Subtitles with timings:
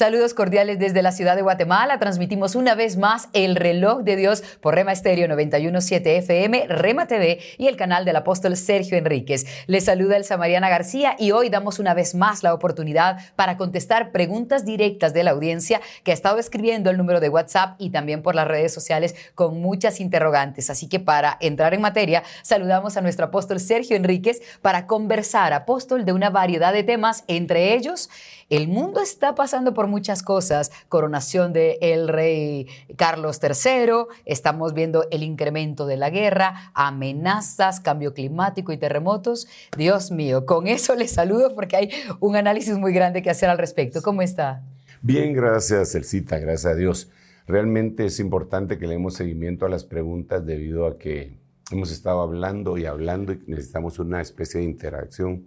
[0.00, 1.98] Saludos cordiales desde la ciudad de Guatemala.
[1.98, 7.38] Transmitimos una vez más el reloj de Dios por Rema Estéreo 917 FM, Rema TV
[7.58, 9.44] y el canal del apóstol Sergio Enríquez.
[9.66, 14.10] Les saluda el Samariana García y hoy damos una vez más la oportunidad para contestar
[14.10, 18.22] preguntas directas de la audiencia que ha estado escribiendo el número de WhatsApp y también
[18.22, 20.70] por las redes sociales con muchas interrogantes.
[20.70, 26.06] Así que para entrar en materia, saludamos a nuestro apóstol Sergio Enríquez para conversar, apóstol,
[26.06, 28.08] de una variedad de temas, entre ellos,
[28.50, 35.06] el mundo está pasando por muchas cosas, coronación del el rey Carlos III, estamos viendo
[35.12, 39.46] el incremento de la guerra, amenazas, cambio climático y terremotos.
[39.76, 43.58] Dios mío, con eso les saludo porque hay un análisis muy grande que hacer al
[43.58, 44.02] respecto.
[44.02, 44.64] ¿Cómo está?
[45.00, 47.08] Bien, gracias, Elcita, gracias a Dios.
[47.46, 51.38] Realmente es importante que le demos seguimiento a las preguntas debido a que
[51.70, 55.46] hemos estado hablando y hablando y necesitamos una especie de interacción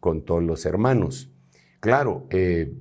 [0.00, 1.30] con todos los hermanos.
[1.84, 2.72] Claro, eh,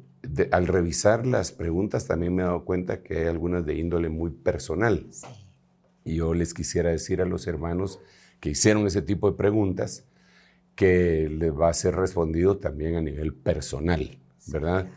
[0.52, 4.32] al revisar las preguntas también me he dado cuenta que hay algunas de índole muy
[4.32, 5.08] personal.
[6.06, 8.00] Y yo les quisiera decir a los hermanos
[8.40, 10.06] que hicieron ese tipo de preguntas
[10.76, 14.88] que les va a ser respondido también a nivel personal, ¿verdad?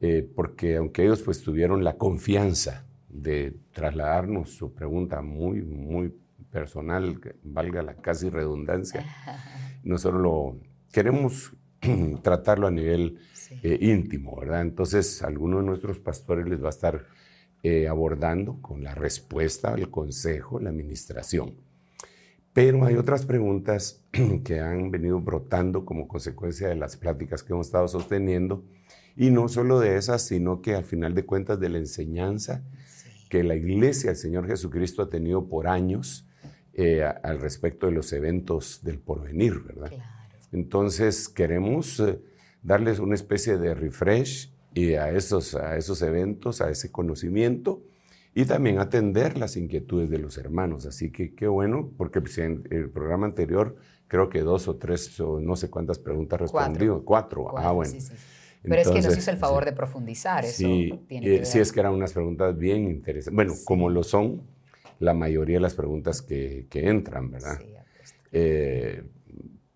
[0.00, 6.12] Eh, porque aunque ellos pues tuvieron la confianza de trasladarnos su pregunta muy, muy
[6.50, 9.06] personal, valga la casi redundancia,
[9.84, 10.58] nosotros lo
[10.90, 11.52] queremos
[12.22, 14.62] tratarlo a nivel eh, íntimo, ¿verdad?
[14.62, 17.06] Entonces, alguno de nuestros pastores les va a estar
[17.62, 21.54] eh, abordando con la respuesta, el consejo, la administración.
[22.52, 24.04] Pero hay otras preguntas
[24.44, 28.64] que han venido brotando como consecuencia de las pláticas que hemos estado sosteniendo,
[29.16, 32.62] y no solo de esas, sino que al final de cuentas de la enseñanza
[33.28, 36.28] que la iglesia del Señor Jesucristo ha tenido por años
[36.74, 39.90] eh, al respecto de los eventos del porvenir, ¿verdad?
[40.52, 42.02] Entonces queremos
[42.66, 47.82] darles una especie de refresh y a esos, a esos eventos, a ese conocimiento
[48.34, 50.84] y también atender las inquietudes de los hermanos.
[50.84, 53.76] Así que qué bueno, porque pues, en el programa anterior
[54.08, 57.02] creo que dos o tres o no sé cuántas preguntas respondió.
[57.04, 57.56] Cuatro.
[57.56, 57.94] ah, bueno.
[58.62, 60.56] Pero es que nos hizo el favor de profundizar eso.
[60.56, 63.34] Sí, eh, sí, es que eran unas preguntas bien interesantes.
[63.34, 64.42] Bueno, como lo son
[64.98, 67.60] la mayoría de las preguntas que, que entran, ¿verdad?
[68.32, 69.04] Eh,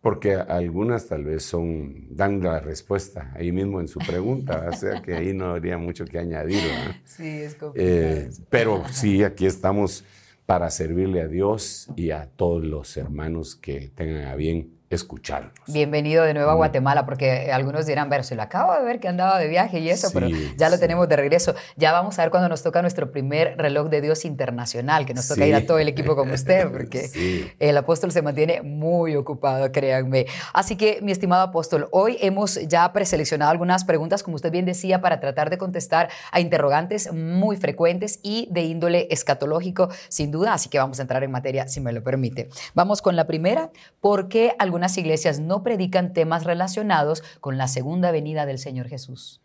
[0.00, 5.02] porque algunas tal vez son, dan la respuesta ahí mismo en su pregunta, o sea
[5.02, 6.62] que ahí no habría mucho que añadir.
[7.04, 7.96] Sí, es complicado.
[7.96, 10.04] Eh, pero sí, aquí estamos
[10.46, 15.52] para servirle a Dios y a todos los hermanos que tengan a bien escucharnos.
[15.68, 19.06] Bienvenido de nuevo a Guatemala, porque algunos dirán, ver, se lo acabo de ver que
[19.06, 21.54] andaba de viaje y eso, pero ya lo tenemos de regreso.
[21.76, 25.28] Ya vamos a ver cuando nos toca nuestro primer reloj de Dios internacional, que nos
[25.28, 29.70] toca ir a todo el equipo como usted, porque el apóstol se mantiene muy ocupado,
[29.70, 30.26] créanme.
[30.52, 35.00] Así que, mi estimado apóstol, hoy hemos ya preseleccionado algunas preguntas, como usted bien decía,
[35.00, 40.68] para tratar de contestar a interrogantes muy frecuentes y de índole escatológico, sin duda, así
[40.68, 42.48] que vamos a entrar en materia, si me lo permite.
[42.74, 43.70] Vamos con la primera,
[44.00, 48.88] ¿por qué algunos algunas iglesias no predican temas relacionados con la segunda venida del Señor
[48.88, 49.42] Jesús?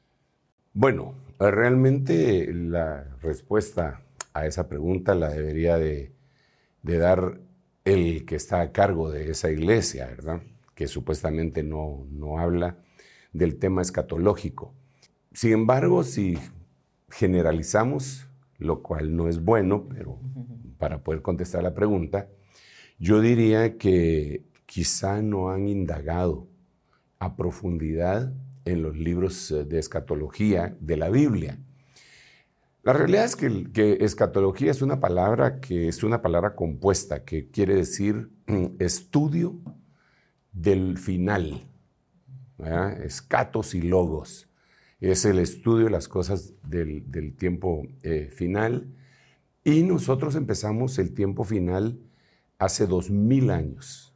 [0.74, 4.02] Bueno, realmente la respuesta
[4.34, 6.14] a esa pregunta la debería de,
[6.84, 7.42] dar
[7.84, 10.42] el que está a cargo de esa iglesia, ¿verdad?
[10.74, 12.78] Que supuestamente no, no habla
[13.34, 14.74] del tema escatológico.
[15.34, 16.38] Sin embargo, si
[17.10, 18.26] generalizamos,
[18.58, 20.18] lo cual no es bueno, pero
[20.78, 22.30] para poder contestar la pregunta,
[23.00, 26.50] yo diría que quizá no han indagado
[27.18, 28.34] a profundidad
[28.66, 31.58] en los libros eh, de escatología de la Biblia.
[32.84, 37.74] La realidad es que, escatología es una palabra que es una palabra compuesta, que quiere
[37.74, 39.56] decir mm, estudio
[40.52, 41.70] del final.
[43.02, 44.50] Escatos y logos.
[45.00, 48.94] Es el estudio de las cosas del, tiempo eh, final.
[49.64, 51.98] Y nosotros empezamos el tiempo final
[52.60, 54.15] hace dos mil años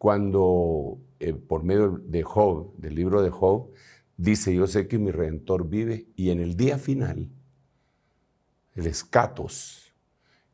[0.00, 3.70] cuando eh, por medio de Job, del libro de Job,
[4.16, 7.28] dice, yo sé que mi redentor vive y en el día final,
[8.76, 9.92] el escatos,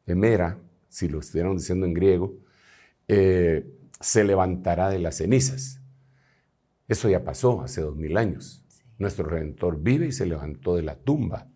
[0.05, 0.59] emera,
[0.89, 2.35] si lo estuvieran diciendo en griego,
[3.07, 3.65] eh,
[4.01, 5.81] se levantará de las cenizas.
[6.89, 8.65] Eso ya pasó hace dos mil años.
[8.99, 11.47] Nuestro redentor vive y se levantó de la tumba,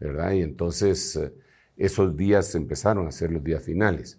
[0.00, 0.32] ¿verdad?
[0.32, 1.20] Y entonces
[1.76, 4.18] esos días empezaron a ser los días finales.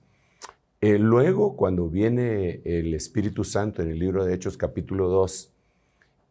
[0.81, 5.53] Eh, luego, cuando viene el Espíritu Santo en el libro de Hechos capítulo 2,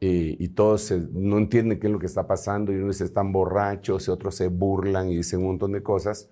[0.00, 4.08] eh, y todos no entienden qué es lo que está pasando, y unos están borrachos,
[4.08, 6.30] y otros se burlan y dicen un montón de cosas,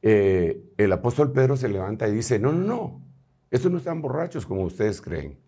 [0.00, 3.02] eh, el apóstol Pedro se levanta y dice, no, no, no,
[3.50, 5.38] estos no están borrachos como ustedes creen.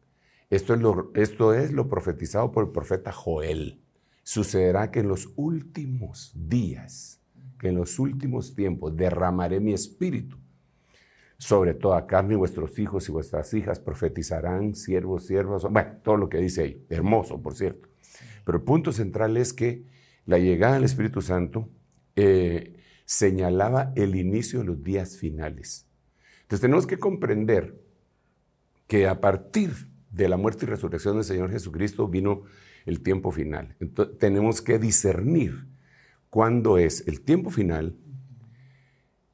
[0.50, 3.80] Esto es, lo, esto es lo profetizado por el profeta Joel.
[4.22, 7.22] Sucederá que en los últimos días,
[7.58, 10.36] que en los últimos tiempos derramaré mi espíritu
[11.40, 16.36] sobre toda carne, vuestros hijos y vuestras hijas profetizarán, siervos, siervas, bueno, todo lo que
[16.36, 17.88] dice ahí, hermoso, por cierto.
[18.44, 19.86] Pero el punto central es que
[20.26, 21.70] la llegada del Espíritu Santo
[22.14, 22.76] eh,
[23.06, 25.88] señalaba el inicio de los días finales.
[26.42, 27.80] Entonces tenemos que comprender
[28.86, 29.70] que a partir
[30.10, 32.42] de la muerte y resurrección del Señor Jesucristo vino
[32.84, 33.76] el tiempo final.
[33.80, 35.68] Entonces tenemos que discernir
[36.28, 37.96] cuándo es el tiempo final,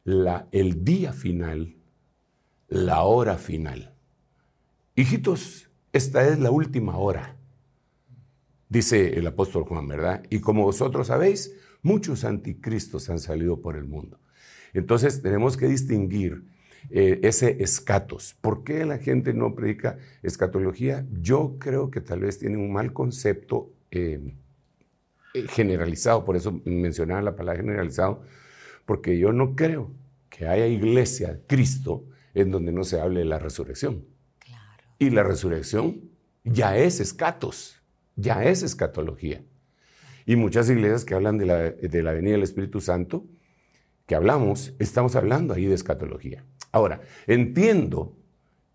[0.04, 1.75] la, el día final
[2.68, 3.94] la hora final.
[4.94, 7.36] Hijitos, esta es la última hora,
[8.68, 10.24] dice el apóstol Juan, ¿verdad?
[10.30, 14.18] Y como vosotros sabéis, muchos anticristos han salido por el mundo.
[14.72, 16.44] Entonces tenemos que distinguir
[16.90, 18.36] eh, ese escatos.
[18.40, 21.06] ¿Por qué la gente no predica escatología?
[21.20, 24.34] Yo creo que tal vez tiene un mal concepto eh,
[25.48, 28.22] generalizado, por eso mencionaba la palabra generalizado,
[28.84, 29.90] porque yo no creo
[30.30, 32.04] que haya iglesia, Cristo,
[32.36, 34.04] en donde no se hable de la resurrección.
[34.98, 36.10] Y la resurrección
[36.44, 37.82] ya es escatos,
[38.14, 39.42] ya es escatología.
[40.26, 43.24] Y muchas iglesias que hablan de la, de la venida del Espíritu Santo,
[44.06, 46.44] que hablamos, estamos hablando ahí de escatología.
[46.72, 48.16] Ahora, entiendo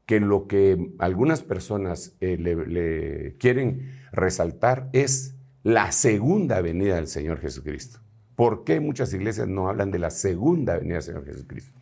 [0.05, 7.39] que lo que algunas personas eh, le, quieren resaltar es la segunda venida del Señor
[7.39, 7.99] Jesucristo.
[8.35, 11.79] ¿Por qué muchas iglesias no hablan de la segunda venida del Señor Jesucristo?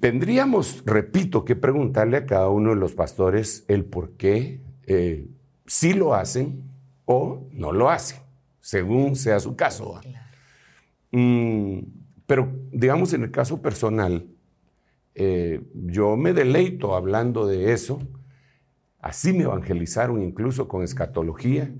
[0.00, 5.26] Tendríamos, repito, que preguntarle a cada uno de los pastores el por qué eh,
[5.66, 6.62] sí lo hacen
[7.06, 8.20] o no lo hacen,
[8.60, 10.00] según sea su caso.
[11.10, 11.78] Mm,
[12.24, 14.28] pero digamos en el caso personal,
[15.16, 17.98] eh, yo me deleito hablando de eso.
[19.00, 21.74] Así me evangelizaron incluso con escatología.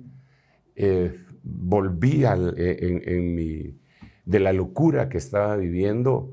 [0.74, 3.78] Eh, volví en, mi,
[4.24, 6.32] de la locura que estaba viviendo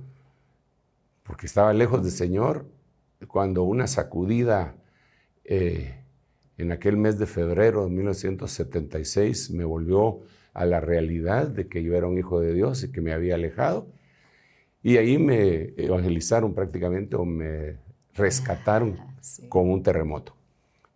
[1.32, 2.66] porque estaba lejos del Señor,
[3.30, 4.76] cuando una sacudida
[5.46, 5.96] eh,
[6.58, 10.20] en aquel mes de febrero de 1976 me volvió
[10.54, 13.36] a la realidad de que yo era un hijo de Dios y que me había
[13.36, 13.88] alejado.
[14.84, 17.78] Y ahí me evangelizaron prácticamente o me
[18.14, 19.16] rescataron ah,
[19.48, 20.36] con un terremoto.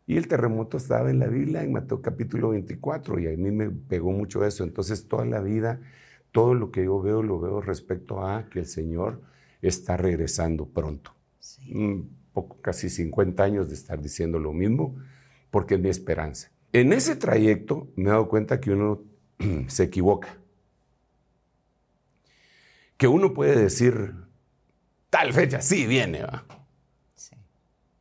[0.05, 3.69] Y el terremoto estaba en la Biblia, en Mateo capítulo 24, y a mí me
[3.69, 4.65] pegó mucho eso.
[4.65, 5.79] Entonces toda la vida,
[6.33, 9.21] todo lo que yo veo, lo veo respecto a que el Señor
[9.67, 11.11] está regresando pronto.
[12.33, 14.95] poco, casi 50 años de estar diciendo lo mismo,
[15.51, 16.51] porque es mi esperanza.
[16.73, 19.01] En ese trayecto me he dado cuenta que uno
[19.67, 20.37] se equivoca.
[22.97, 24.13] Que uno puede decir,
[25.09, 26.45] tal fecha, sí viene, ¿va?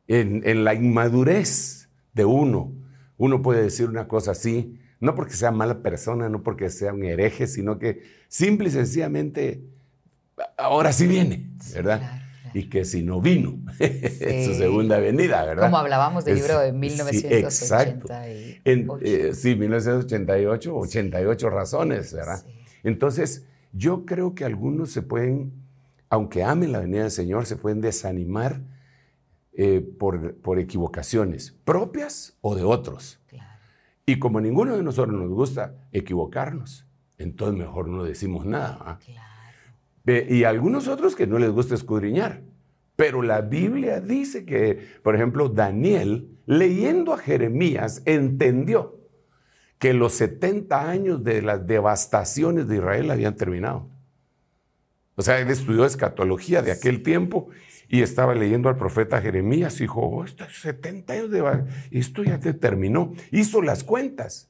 [0.07, 2.71] En, en la inmadurez de uno,
[3.17, 7.03] uno puede decir una cosa así, no porque sea mala persona, no porque sea un
[7.03, 9.63] hereje, sino que simple y sencillamente
[10.57, 12.21] ahora sí viene, ¿verdad?
[12.53, 15.63] Y que si no vino, en su segunda venida, ¿verdad?
[15.63, 17.51] Como hablábamos del libro de 1988.
[17.51, 18.07] Sí, exacto.
[18.63, 22.43] En, eh, sí, 1988, 88 razones, ¿verdad?
[22.83, 25.51] Entonces, yo creo que algunos se pueden,
[26.09, 28.61] aunque amen la venida del Señor, se pueden desanimar
[29.53, 33.19] eh, por, por, equivocaciones propias o de otros.
[34.05, 36.85] Y como ninguno de nosotros nos gusta equivocarnos,
[37.17, 38.77] entonces mejor no decimos nada.
[38.81, 38.99] ¿ah?
[39.03, 39.34] Claro
[40.05, 42.43] y algunos otros que no les gusta escudriñar.
[42.95, 48.99] Pero la Biblia dice que, por ejemplo, Daniel, leyendo a Jeremías, entendió
[49.79, 53.89] que los 70 años de las devastaciones de Israel habían terminado.
[55.15, 57.49] O sea, él estudió escatología de aquel tiempo
[57.87, 61.65] y estaba leyendo al profeta Jeremías y dijo, oh, estos 70 años de...
[61.91, 63.13] Esto ya terminó.
[63.31, 64.49] Hizo las cuentas.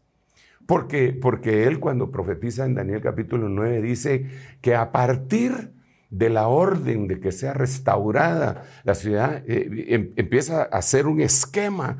[0.65, 4.25] Porque, porque él cuando profetiza en Daniel capítulo 9 dice
[4.61, 5.73] que a partir
[6.09, 11.21] de la orden de que sea restaurada la ciudad, eh, em, empieza a hacer un
[11.21, 11.97] esquema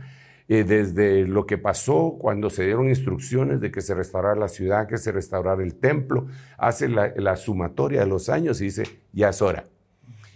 [0.47, 4.87] eh, desde lo que pasó cuando se dieron instrucciones de que se restaurara la ciudad,
[4.87, 9.41] que se restaurara el templo, hace la, sumatoria de los años y dice, ya es
[9.41, 9.67] hora.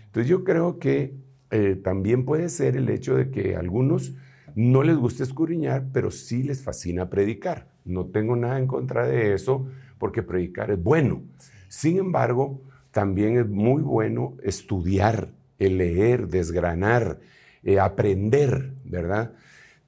[0.07, 1.13] Entonces yo creo que
[1.51, 4.13] eh, también puede ser el hecho de que a algunos
[4.55, 7.67] no les gusta escudriñar, pero sí les fascina predicar.
[7.89, 9.67] No tengo nada en contra de eso
[9.97, 11.23] porque predicar es bueno.
[11.67, 17.19] Sin embargo, también es muy bueno estudiar, leer, desgranar,
[17.63, 19.33] eh, aprender, ¿verdad?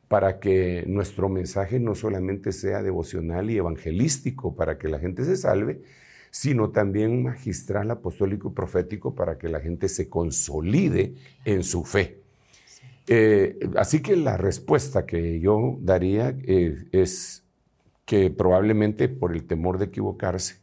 [0.08, 5.38] Para que nuestro mensaje no solamente sea devocional y evangelístico para que la gente se
[5.38, 5.81] salve,
[6.29, 11.15] sino también magistral, apostólico y profético para que la gente se consolide
[11.46, 12.20] en su fe.
[13.08, 17.43] Eh, así que la respuesta que yo daría eh, es
[18.12, 20.58] que probablemente por el temor de equivocarse,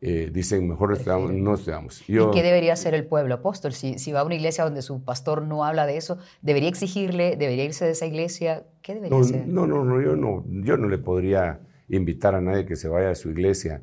[0.00, 0.98] eh, dicen mejor
[1.30, 2.02] no estudiamos.
[2.08, 3.74] ¿Y qué debería hacer el pueblo apóstol?
[3.74, 7.36] Si, si va a una iglesia donde su pastor no habla de eso, ¿debería exigirle,
[7.36, 8.64] debería irse de esa iglesia?
[8.80, 9.46] ¿Qué debería no, hacer?
[9.46, 13.10] No, no, no yo, no, yo no le podría invitar a nadie que se vaya
[13.10, 13.82] a su iglesia.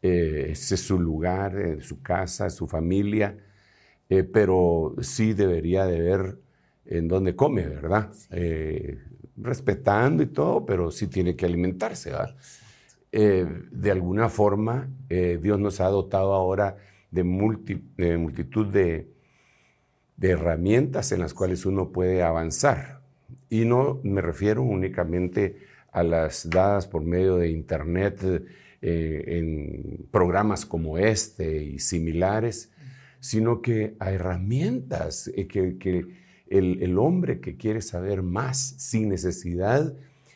[0.00, 3.36] ese es su lugar, su casa, su familia,
[4.32, 6.38] pero sí debería de ver
[6.84, 8.12] en dónde come, ¿verdad?
[8.30, 8.98] Eh,
[9.36, 12.36] respetando y todo, pero sí tiene que alimentarse, ¿verdad?
[13.10, 16.76] Eh, de alguna forma, eh, Dios nos ha dotado ahora
[17.10, 19.08] de, multitud de,
[20.20, 23.02] herramientas en las cuales uno puede avanzar.
[23.50, 25.58] Y no me refiero únicamente
[25.90, 28.22] a las dadas por medio de Internet
[28.80, 32.72] en programas como este y similares,
[33.20, 36.21] sino que a herramientas que, que
[36.58, 39.94] el, hombre que quiere saber más sin necesidad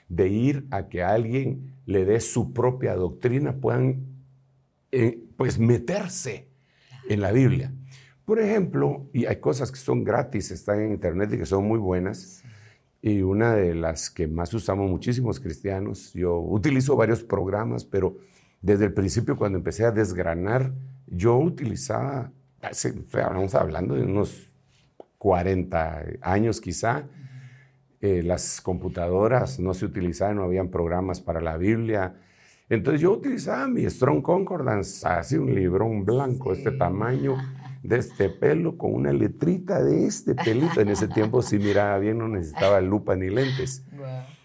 [0.08, 4.06] de ir a que alguien le dé su propia doctrina, puedan
[4.92, 6.48] eh, pues meterse
[7.08, 7.72] en la Biblia.
[8.24, 11.78] Por ejemplo, y hay cosas que son gratis, están en internet y que son muy
[11.78, 12.42] buenas.
[13.02, 18.16] Y una de las que más usamos muchísimos cristianos, yo utilizo varios programas, pero
[18.62, 20.72] desde el principio cuando empecé a desgranar,
[21.06, 22.32] yo utilizaba,
[22.68, 24.45] estamos hablando de unos
[25.26, 27.02] 40 años quizá.
[28.00, 32.14] Eh, las computadoras no se utilizaban, no habían programas para la Biblia.
[32.68, 37.34] Entonces yo utilizaba mi Strong Concordance, así un librón blanco, este tamaño,
[37.82, 40.80] de este pelo, con una letrita de este pelito.
[40.80, 43.84] En ese tiempo si miraba bien, no necesitaba lupa ni lentes.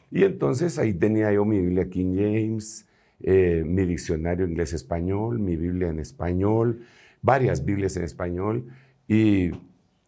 [0.09, 2.87] Y entonces ahí tenía yo mi Biblia King James,
[3.19, 6.81] eh, mi diccionario inglés-español, mi Biblia en español,
[7.21, 8.65] varias Biblias en español.
[9.07, 9.51] Y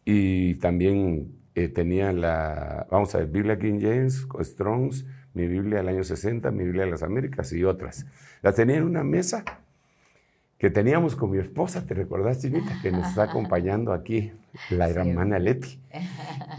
[0.06, 5.90] y también eh, tenía la, vamos a ver, Biblia King James, Strongs, mi Biblia del
[5.90, 8.06] año 60, mi Biblia de las Américas y otras.
[8.42, 9.44] Las tenía en una mesa
[10.58, 12.80] que teníamos con mi esposa, ¿te recordás, Chinita?
[12.82, 14.32] Que nos está acompañando aquí,
[14.70, 15.80] la hermana Leti.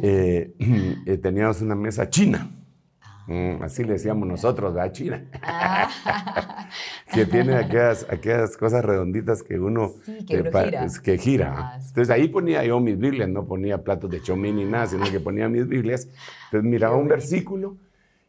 [0.02, 0.54] Eh,
[1.06, 2.50] eh, teníamos una mesa china.
[3.26, 4.92] Mm, así le decíamos nosotros, ¿verdad?
[4.92, 5.24] China.
[7.12, 9.92] Que tiene aquellas, aquellas cosas redonditas que uno,
[10.26, 11.54] que, gira.
[11.56, 15.04] Ah, Entonces ahí ponía yo mis Biblias, no ponía platos de chomín ni nada, sino
[15.10, 16.08] que ponía mis Biblias.
[16.46, 17.76] Entonces miraba un versículo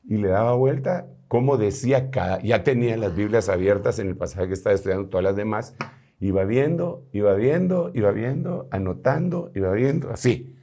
[0.03, 4.47] y le daba vuelta como decía cada, ya tenía las Biblias abiertas en el pasaje
[4.47, 5.75] que estaba estudiando todas las demás,
[6.19, 10.55] iba viendo, iba viendo, iba viendo, anotando, iba viendo, así.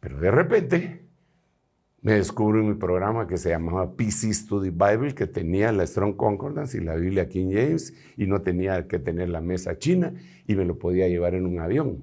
[0.00, 1.07] Pero de repente
[2.08, 6.16] me descubro en mi programa que se llamaba PC Study Bible, que tenía la Strong
[6.16, 10.14] Concordance y la Biblia King James, y no tenía que tener la mesa china,
[10.46, 12.02] y me lo podía llevar en un avión.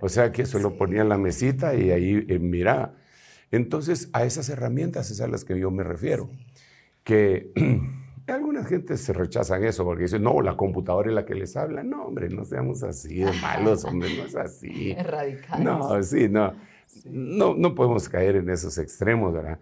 [0.00, 2.94] o sea que eso lo ponía en la mesita y ahí eh, miraba.
[3.50, 6.30] Entonces, a esas herramientas es a las que yo me refiero.
[7.02, 7.50] Que
[8.28, 11.82] algunas gentes se rechazan eso porque dicen, no, la computadora es la que les habla.
[11.82, 14.92] No, hombre, no seamos así de malos, hombre, no es así.
[14.96, 15.64] Es radical.
[15.64, 16.52] No, sí, no.
[17.04, 19.58] No, no podemos caer en esos extremos, ¿verdad?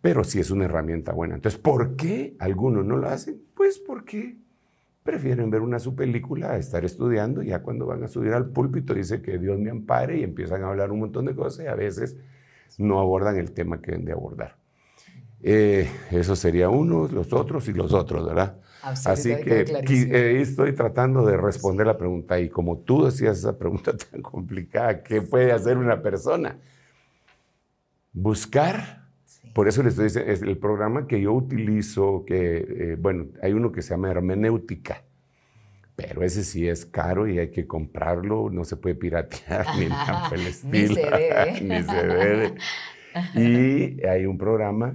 [0.00, 1.34] Pero sí es una herramienta buena.
[1.34, 3.42] Entonces, ¿por qué algunos no lo hacen?
[3.54, 4.36] Pues porque
[5.02, 7.42] prefieren ver una su película a estar estudiando.
[7.42, 10.68] Ya cuando van a subir al púlpito dice que Dios me ampare y empiezan a
[10.68, 12.16] hablar un montón de cosas y a veces
[12.78, 14.56] no abordan el tema que deben de abordar.
[15.42, 18.58] Eh, eso sería uno, los otros y los otros, ¿verdad?
[18.86, 23.96] Así que eh, estoy tratando de responder la pregunta y como tú decías esa pregunta
[24.10, 26.58] tan complicada, ¿qué puede hacer una persona?
[28.12, 29.04] Buscar.
[29.54, 33.54] Por eso les estoy diciendo, es el programa que yo utilizo, que, eh, bueno, hay
[33.54, 35.02] uno que se llama hermenéutica,
[35.96, 40.24] pero ese sí es caro y hay que comprarlo, no se puede piratear ni nada
[40.28, 40.88] por el estilo.
[40.88, 41.60] ni se debe.
[41.62, 42.54] ni se debe.
[43.34, 44.94] Y hay un programa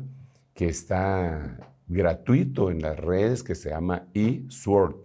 [0.54, 4.96] que está gratuito en las redes que se llama eSword.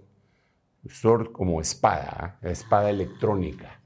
[0.88, 2.48] Sword como espada, ¿ah?
[2.48, 3.80] espada electrónica.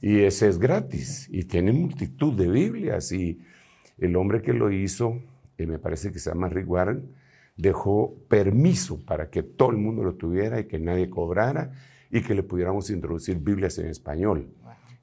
[0.00, 3.10] Y ese es gratis y tiene multitud de Biblias.
[3.12, 3.40] Y
[3.98, 5.20] el hombre que lo hizo,
[5.58, 7.10] y me parece que se llama Rick Warren,
[7.56, 11.72] dejó permiso para que todo el mundo lo tuviera y que nadie cobrara
[12.10, 14.48] y que le pudiéramos introducir Biblias en español.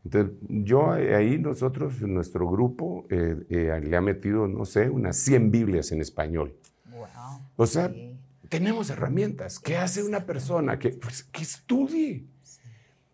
[0.05, 5.50] Entonces, yo ahí nosotros, nuestro grupo, eh, eh, le ha metido, no sé, unas 100
[5.50, 6.53] Biblias en español.
[7.55, 7.93] O sea,
[8.50, 9.60] tenemos herramientas.
[9.60, 10.79] ¿Qué hace una persona?
[10.79, 12.25] Que, pues, que estudie,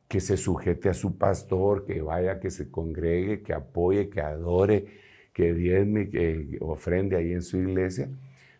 [0.08, 4.86] que se sujete a su pastor, que vaya, que se congregue, que apoye, que adore,
[5.34, 8.10] que diezme, que ofrende ahí en su iglesia,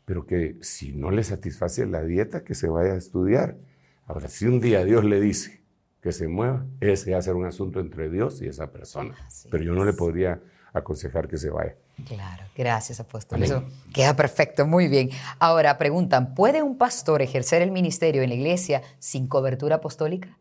[0.06, 3.58] pero que si no le satisface la dieta, que se vaya a estudiar.
[4.06, 5.62] Ahora, si un día Dios le dice
[6.02, 9.16] que se mueva, ese va a ser un asunto entre Dios y esa persona.
[9.52, 10.42] pero yo no le podría
[10.74, 11.76] aconsejar que se vaya.
[12.06, 13.44] Claro, gracias apóstol.
[13.44, 15.10] Eso queda perfecto, muy bien.
[15.40, 20.38] Ahora preguntan, ¿puede un pastor ejercer el ministerio en la iglesia sin cobertura apostólica?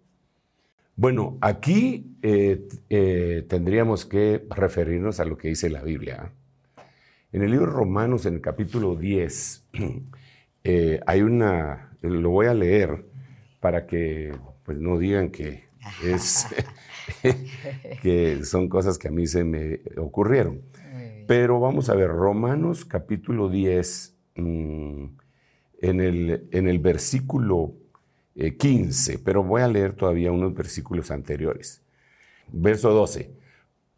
[0.97, 6.33] Bueno, aquí eh, eh, tendríamos que referirnos a lo que dice la Biblia.
[7.31, 9.65] En el libro Romanos, en el capítulo 10,
[10.65, 13.05] eh, hay una, lo voy a leer
[13.61, 15.69] para que pues, no digan que,
[16.05, 16.47] es,
[18.03, 20.63] que son cosas que a mí se me ocurrieron.
[21.27, 25.05] Pero vamos a ver, Romanos capítulo 10, mm,
[25.81, 27.75] en, el, en el versículo
[28.35, 31.83] 15, eh, pero voy a leer todavía unos versículos anteriores.
[32.51, 33.31] Verso 12.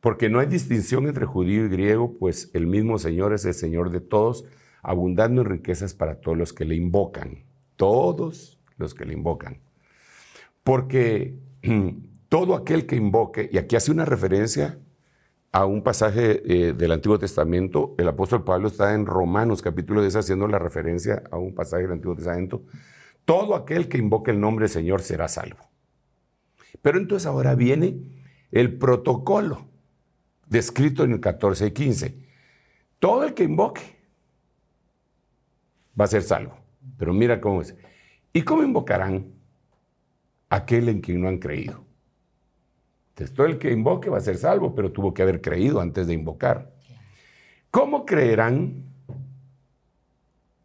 [0.00, 3.90] Porque no hay distinción entre judío y griego, pues el mismo Señor es el Señor
[3.90, 4.44] de todos,
[4.82, 7.44] abundando en riquezas para todos los que le invocan.
[7.76, 9.58] Todos los que le invocan.
[10.64, 11.36] Porque
[12.30, 14.78] todo aquel que invoque, y aquí hace una referencia
[15.50, 17.96] a un pasaje eh, del Antiguo Testamento.
[17.98, 21.92] El apóstol Pablo está en Romanos capítulo 10 haciendo la referencia a un pasaje del
[21.92, 22.62] Antiguo Testamento.
[23.24, 25.58] Todo aquel que invoque el nombre del Señor será salvo.
[26.80, 27.98] Pero entonces ahora viene
[28.52, 29.66] el protocolo
[30.46, 32.14] descrito en el 14 y 15.
[33.00, 33.82] Todo el que invoque
[36.00, 36.56] va a ser salvo.
[36.96, 37.74] Pero mira cómo es.
[38.32, 39.32] ¿Y cómo invocarán
[40.48, 41.89] aquel en quien no han creído?
[43.26, 46.14] Todo el que invoque va a ser salvo, pero tuvo que haber creído antes de
[46.14, 46.72] invocar.
[47.70, 48.84] ¿Cómo creerán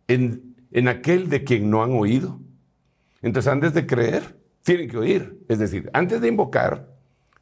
[0.08, 2.40] en, en aquel de quien no han oído?
[3.22, 5.40] Entonces, antes de creer, tienen que oír.
[5.48, 6.88] Es decir, antes de invocar,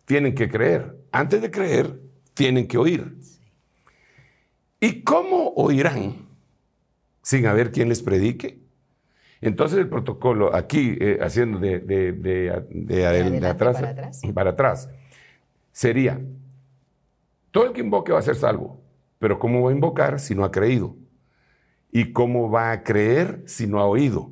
[0.05, 0.97] tienen que creer.
[1.11, 1.99] Antes de creer,
[2.33, 3.15] tienen que oír.
[4.79, 6.27] ¿Y cómo oirán
[7.21, 8.59] sin haber quien les predique?
[9.43, 14.89] Entonces el protocolo aquí, eh, haciendo de, de, de, atrás, para atrás, para atrás,
[15.73, 16.21] sería,
[17.51, 18.81] todo el que invoque va a ser salvo,
[19.19, 20.95] pero ¿cómo va a invocar si no ha creído?
[21.91, 24.31] ¿Y cómo va a creer si no ha oído?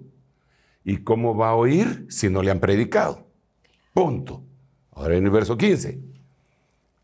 [0.84, 3.28] ¿Y cómo va a oír si no le han predicado?
[3.94, 4.44] Punto.
[4.92, 6.00] Ahora en el verso 15.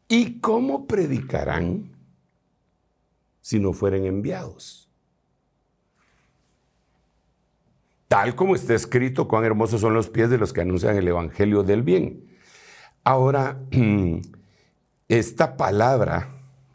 [0.08, 1.92] ¿Y cómo predicarán
[3.42, 4.90] si no fueren enviados?
[8.08, 11.64] Tal como está escrito, cuán hermosos son los pies de los que anuncian el Evangelio
[11.64, 12.37] del bien.
[13.10, 13.58] Ahora,
[15.08, 16.28] esta palabra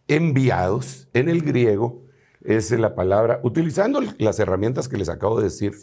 [0.09, 2.05] enviados en el griego
[2.43, 5.75] es la palabra, utilizando las herramientas que les acabo de decir,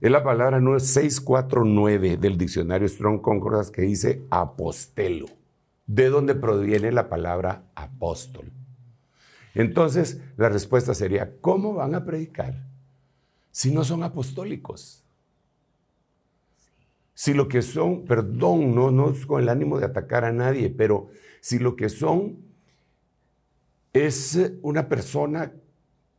[0.00, 5.26] es la palabra 649 del diccionario Strong Concordas que dice apostelo,
[5.86, 8.50] de donde proviene la palabra apóstol.
[9.54, 12.66] Entonces, la respuesta sería, ¿cómo van a predicar
[13.52, 15.01] si no son apostólicos?
[17.14, 20.70] Si lo que son, perdón, no, no es con el ánimo de atacar a nadie,
[20.70, 21.08] pero
[21.40, 22.38] si lo que son
[23.92, 25.52] es una persona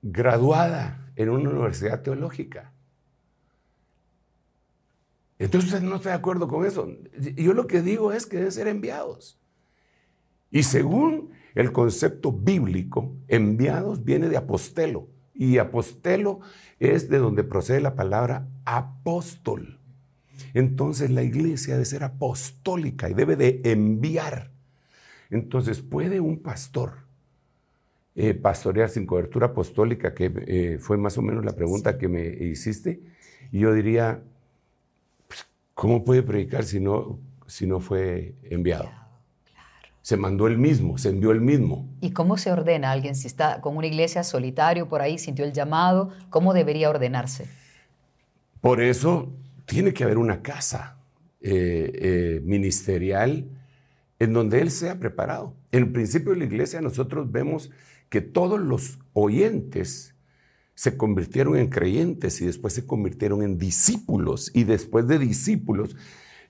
[0.01, 2.73] graduada en una universidad teológica.
[5.39, 6.88] Entonces no estoy de acuerdo con eso.
[7.36, 9.39] Yo lo que digo es que deben ser enviados.
[10.51, 15.10] Y según el concepto bíblico, enviados viene de apostelo.
[15.34, 16.41] Y apostelo
[16.79, 19.79] es de donde procede la palabra apóstol.
[20.54, 24.52] Entonces la iglesia debe ser apostólica y debe de enviar.
[25.30, 26.93] Entonces, ¿puede un pastor
[28.15, 30.13] eh, pastorear sin cobertura apostólica?
[30.13, 33.02] Que eh, fue más o menos la pregunta que me hiciste.
[33.52, 34.22] Y yo diría,
[35.28, 38.89] pues, ¿cómo puede predicar si no, si no fue enviado?
[40.04, 41.88] Se mandó el mismo, se envió el mismo.
[42.02, 45.54] ¿Y cómo se ordena alguien si está con una iglesia solitario por ahí, sintió el
[45.54, 46.12] llamado?
[46.30, 47.48] ¿Cómo debería ordenarse?
[48.60, 49.32] Por eso
[49.65, 50.97] tiene que haber una casa
[51.41, 53.49] eh, eh, ministerial
[54.19, 55.56] en donde Él sea preparado.
[55.71, 57.71] En el principio de la iglesia nosotros vemos
[58.10, 60.15] que todos los oyentes
[60.76, 64.52] se convirtieron en creyentes y después se convirtieron en discípulos.
[64.54, 65.95] Y después de discípulos,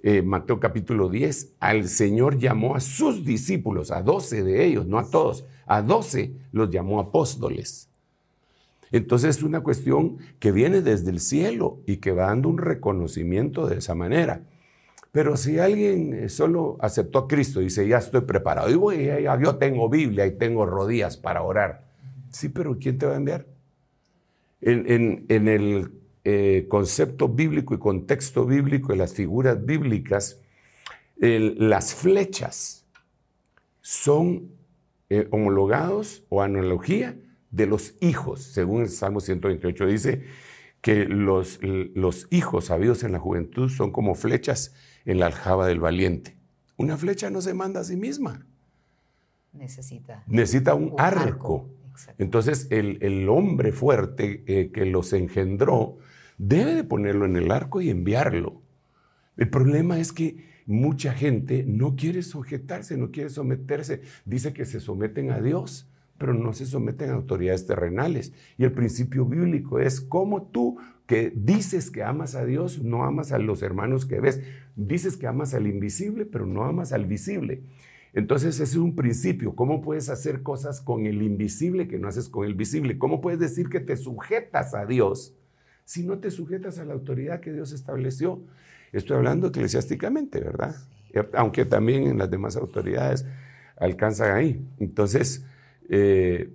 [0.02, 5.00] eh, Mateo capítulo 10, al Señor llamó a sus discípulos, a doce de ellos, no
[5.00, 7.90] a todos, a doce los llamó apóstoles.
[8.94, 13.66] Entonces es una cuestión que viene desde el cielo y que va dando un reconocimiento
[13.68, 14.44] de esa manera.
[15.12, 19.10] Pero si alguien eh, solo aceptó a Cristo y dice, ya estoy preparado, y voy,
[19.42, 21.86] yo tengo Biblia y tengo rodillas para orar.
[22.30, 23.48] Sí, pero ¿quién te va a enviar?
[24.62, 25.92] En, el
[26.24, 30.40] eh, concepto bíblico y contexto bíblico y las figuras bíblicas,
[31.18, 32.86] las flechas
[33.82, 34.52] son
[35.10, 37.16] eh, homologados o analogía
[37.54, 38.42] de los hijos.
[38.44, 40.24] Según el Salmo 128 dice
[40.82, 44.74] que los, los hijos habidos en la juventud son como flechas
[45.06, 46.36] en la aljaba del valiente.
[46.76, 48.46] Una flecha no se manda a sí misma.
[49.54, 50.24] Necesita.
[50.28, 51.70] Necesita un, arco.
[52.18, 56.00] Entonces el, hombre fuerte eh, que los engendró
[56.40, 58.62] debe de ponerlo en el arco y enviarlo.
[59.38, 64.02] El problema es que mucha gente no quiere sujetarse, no quiere someterse.
[64.26, 68.34] Dice que se someten a Dios, pero no se someten a autoridades terrenales.
[68.58, 73.32] Y el principio bíblico es cómo tú que dices que amas a Dios, no amas
[73.32, 74.42] a los hermanos que ves.
[74.76, 77.64] Dices que amas al invisible, pero no amas al visible.
[78.14, 79.56] Entonces ese es un principio.
[79.56, 82.98] ¿Cómo puedes hacer cosas con el invisible que no haces con el visible?
[82.98, 85.36] ¿Cómo puedes decir que te sujetas a Dios
[85.84, 88.42] si no te sujetas a la autoridad que Dios estableció?
[88.92, 90.76] Estoy hablando eclesiásticamente, ¿verdad?
[91.34, 93.26] Aunque también en las demás autoridades
[93.78, 94.64] alcanzan ahí.
[94.78, 95.46] Entonces,
[95.90, 96.54] eh,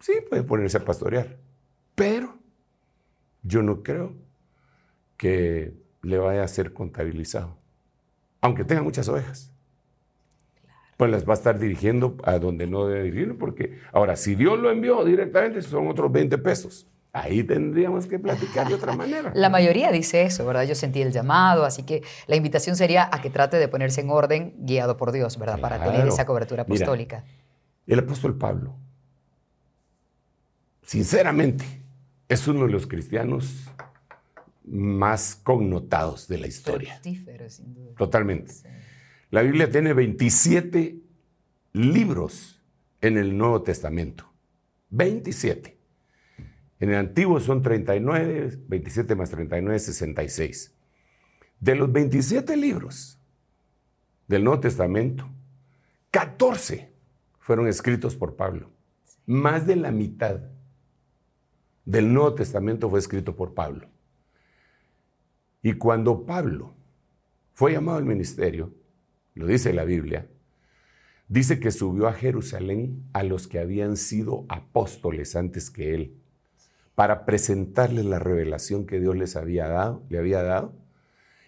[0.00, 1.36] sí, puede ponerse a pastorear,
[1.94, 2.38] pero
[3.42, 4.14] yo no creo
[5.16, 7.56] que le vaya a ser contabilizado,
[8.40, 9.52] aunque tenga muchas ovejas.
[10.96, 14.58] Pues las va a estar dirigiendo a donde no debe dirigirlo, porque ahora, si Dios
[14.58, 16.88] lo envió directamente, son otros 20 pesos.
[17.12, 19.32] Ahí tendríamos que platicar de otra manera.
[19.34, 20.64] La mayoría dice eso, ¿verdad?
[20.64, 24.10] Yo sentí el llamado, así que la invitación sería a que trate de ponerse en
[24.10, 25.58] orden guiado por Dios, ¿verdad?
[25.58, 27.24] Para tener esa cobertura apostólica.
[27.94, 28.76] El apóstol Pablo,
[30.82, 31.64] sinceramente,
[32.28, 33.70] es uno de los cristianos
[34.64, 37.00] más connotados de la historia.
[37.02, 37.94] sin duda.
[37.96, 38.54] Totalmente.
[39.30, 41.00] La Biblia tiene 27
[41.72, 42.62] libros
[43.00, 44.30] en el Nuevo Testamento.
[44.90, 45.78] 27.
[46.80, 50.74] En el Antiguo son 39, 27 más 39, 66.
[51.60, 53.18] De los 27 libros
[54.28, 55.28] del Nuevo Testamento,
[56.10, 56.97] 14
[57.48, 58.68] fueron escritos por Pablo.
[59.24, 60.38] Más de la mitad
[61.86, 63.88] del Nuevo Testamento fue escrito por Pablo.
[65.62, 66.74] Y cuando Pablo
[67.54, 68.74] fue llamado al ministerio,
[69.34, 70.28] lo dice la Biblia,
[71.26, 76.20] dice que subió a Jerusalén a los que habían sido apóstoles antes que él
[76.94, 80.74] para presentarles la revelación que Dios les había dado, le había dado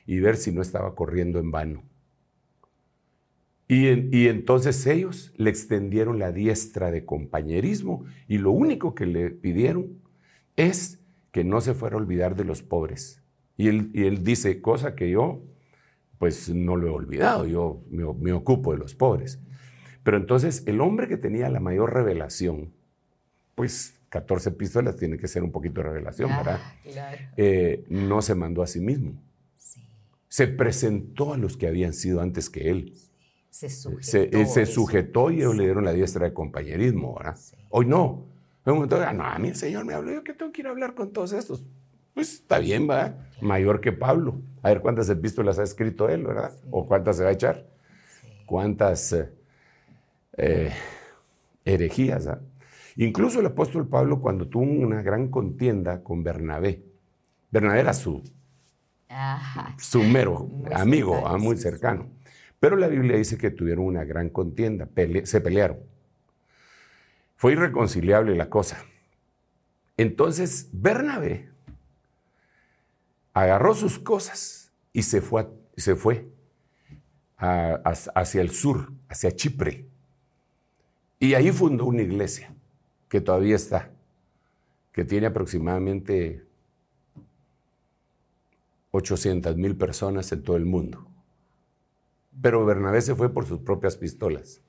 [0.07, 1.90] y ver si no estaba corriendo en vano.
[3.73, 9.31] Y, y, entonces ellos le extendieron la diestra de compañerismo y lo único que le
[9.31, 10.01] pidieron
[10.57, 10.99] es
[11.31, 13.23] que no se fuera a olvidar de los pobres.
[13.57, 15.45] Y él, y él dice, cosa que yo
[16.19, 19.41] pues no lo he olvidado, yo me, me ocupo de los pobres.
[20.03, 22.73] Pero entonces el hombre que tenía la mayor revelación,
[23.55, 26.61] pues 14 epístolas tiene que ser un poquito de revelación, ¿verdad?
[27.37, 29.23] Eh, no se mandó a sí mismo.
[30.29, 32.95] Se presentó a los que habían sido antes que él.
[33.51, 34.03] Se sujetó.
[34.03, 37.39] Se, se sujetó y ellos le dieron la diestra de compañerismo, ¿verdad?
[37.69, 38.27] Hoy no.
[38.65, 40.67] En un momento, no, a mí el Señor me habló, yo que tengo que ir
[40.67, 41.65] a hablar con todos estos.
[42.15, 43.15] Pues está bien, va.
[43.41, 44.41] Mayor que Pablo.
[44.63, 46.53] A ver cuántas epístolas ha escrito él, ¿verdad?
[46.71, 47.67] O cuántas se va a echar.
[48.47, 49.31] Cuántas eh,
[50.37, 50.73] eh,
[51.65, 52.27] herejías.
[52.27, 52.43] ¿verdad?
[52.97, 56.85] Incluso el apóstol Pablo cuando tuvo una gran contienda con Bernabé,
[57.51, 58.23] Bernabé era su,
[59.79, 62.09] su mero amigo, ah, muy cercano.
[62.61, 64.89] Pero la Biblia dice que tuvieron una gran contienda,
[65.25, 65.79] se pelearon.
[67.37, 68.85] Fue irreconciliable la cosa.
[69.97, 71.49] Entonces Bernabé
[73.33, 75.49] agarró sus cosas y se fue,
[77.37, 79.87] hacia el sur, hacia Chipre.
[81.19, 82.53] Y ahí fundó una iglesia
[83.09, 83.91] que todavía está,
[84.93, 86.45] que tiene aproximadamente
[88.91, 91.10] 800 mil personas en todo el mundo.
[92.43, 94.63] Pero Bernabé se fue por sus propias pistolas.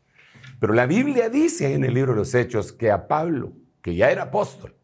[0.59, 4.11] Pero la Biblia dice en el libro de los Hechos que a Pablo, que ya
[4.11, 4.75] era apóstol,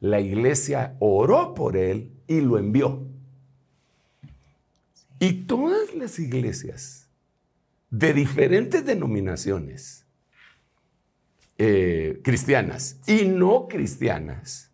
[0.00, 3.06] la iglesia oró por él y lo envió.
[5.18, 7.08] Y todas las iglesias
[7.90, 10.06] de diferentes denominaciones
[11.58, 14.70] eh, cristianas y no cristianas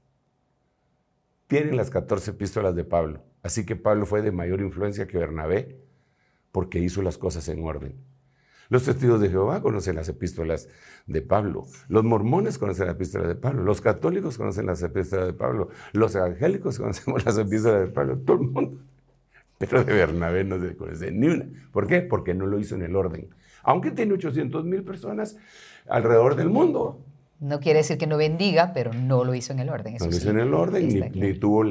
[1.47, 3.23] tienen las 14 epístolas de Pablo.
[3.43, 5.79] Así que Pablo fue de mayor influencia que Bernabé
[6.53, 7.95] porque hizo las cosas en orden.
[8.69, 10.69] Los testigos de Jehová conocen las epístolas
[11.07, 11.67] de Pablo.
[11.89, 13.63] Los mormones conocen las epístolas de Pablo.
[13.65, 15.69] Los católicos conocen las epístolas de Pablo.
[15.93, 18.19] Los evangélicos conocemos las epístolas de Pablo.
[18.19, 18.79] Todo el mundo.
[19.59, 21.47] Pero de Bernabé no se conoce ni una.
[21.71, 22.01] ¿Por qué?
[22.01, 23.29] Porque no lo hizo en el orden.
[23.63, 25.37] Aunque tiene 800 mil personas,
[25.89, 26.99] alrededor del mundo.
[27.41, 29.97] No quiere decir que no bendiga, pero no lo hizo en el orden.
[29.99, 31.65] no lo hizo en el orden, ni, tuvo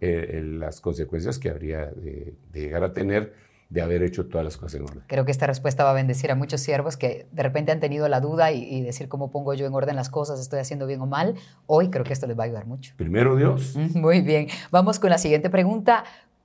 [0.00, 3.32] eh, las consecuencias que habría de, llegar a tener
[3.72, 5.02] de haber hecho todas las cosas en orden.
[5.06, 8.06] Creo que esta respuesta va a bendecir a muchos siervos que de repente han tenido
[8.06, 11.00] la duda y, y, decir cómo pongo yo en orden las cosas, estoy haciendo bien
[11.00, 11.36] o mal.
[11.66, 12.92] Hoy creo que esto les va a ayudar mucho.
[12.96, 13.74] Primero Dios.
[13.94, 14.48] Muy bien.
[14.70, 16.04] Vamos con la siguiente pregunta.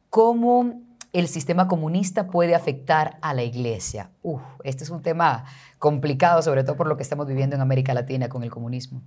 [0.10, 4.10] ¿Cómo el sistema comunista puede afectar a la iglesia?
[4.22, 5.44] Uf, este es un tema
[5.80, 9.02] complicado, sobre todo por lo que estamos viviendo en América Latina con el comunismo.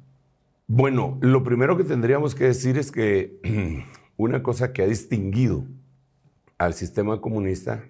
[0.67, 3.41] Bueno, lo primero que tendríamos que decir es que
[4.19, 5.65] una cosa que ha distinguido
[6.59, 7.83] al sistema comunista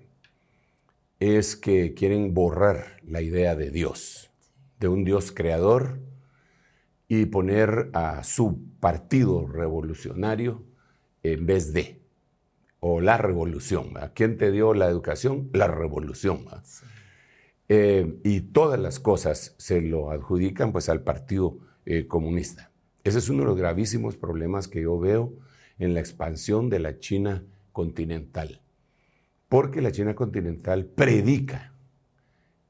[1.21, 4.31] es que quieren borrar la idea de Dios,
[4.81, 6.01] de un Dios creador,
[7.07, 10.65] y poner a su partido revolucionario
[11.23, 12.01] en vez de
[12.79, 13.93] o la revolución.
[14.15, 15.51] ¿Quién te dio la educación?
[15.53, 16.47] La revolución.
[17.69, 22.71] Eh, y todas las cosas se lo adjudican pues al Partido eh, Comunista.
[23.05, 25.35] Ese es uno de los gravísimos problemas que yo veo
[25.79, 28.61] en la expansión de la China continental.
[29.51, 31.75] Porque la China continental predica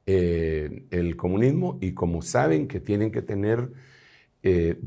[0.06, 3.70] eh, el comunismo y como saben que tienen que tener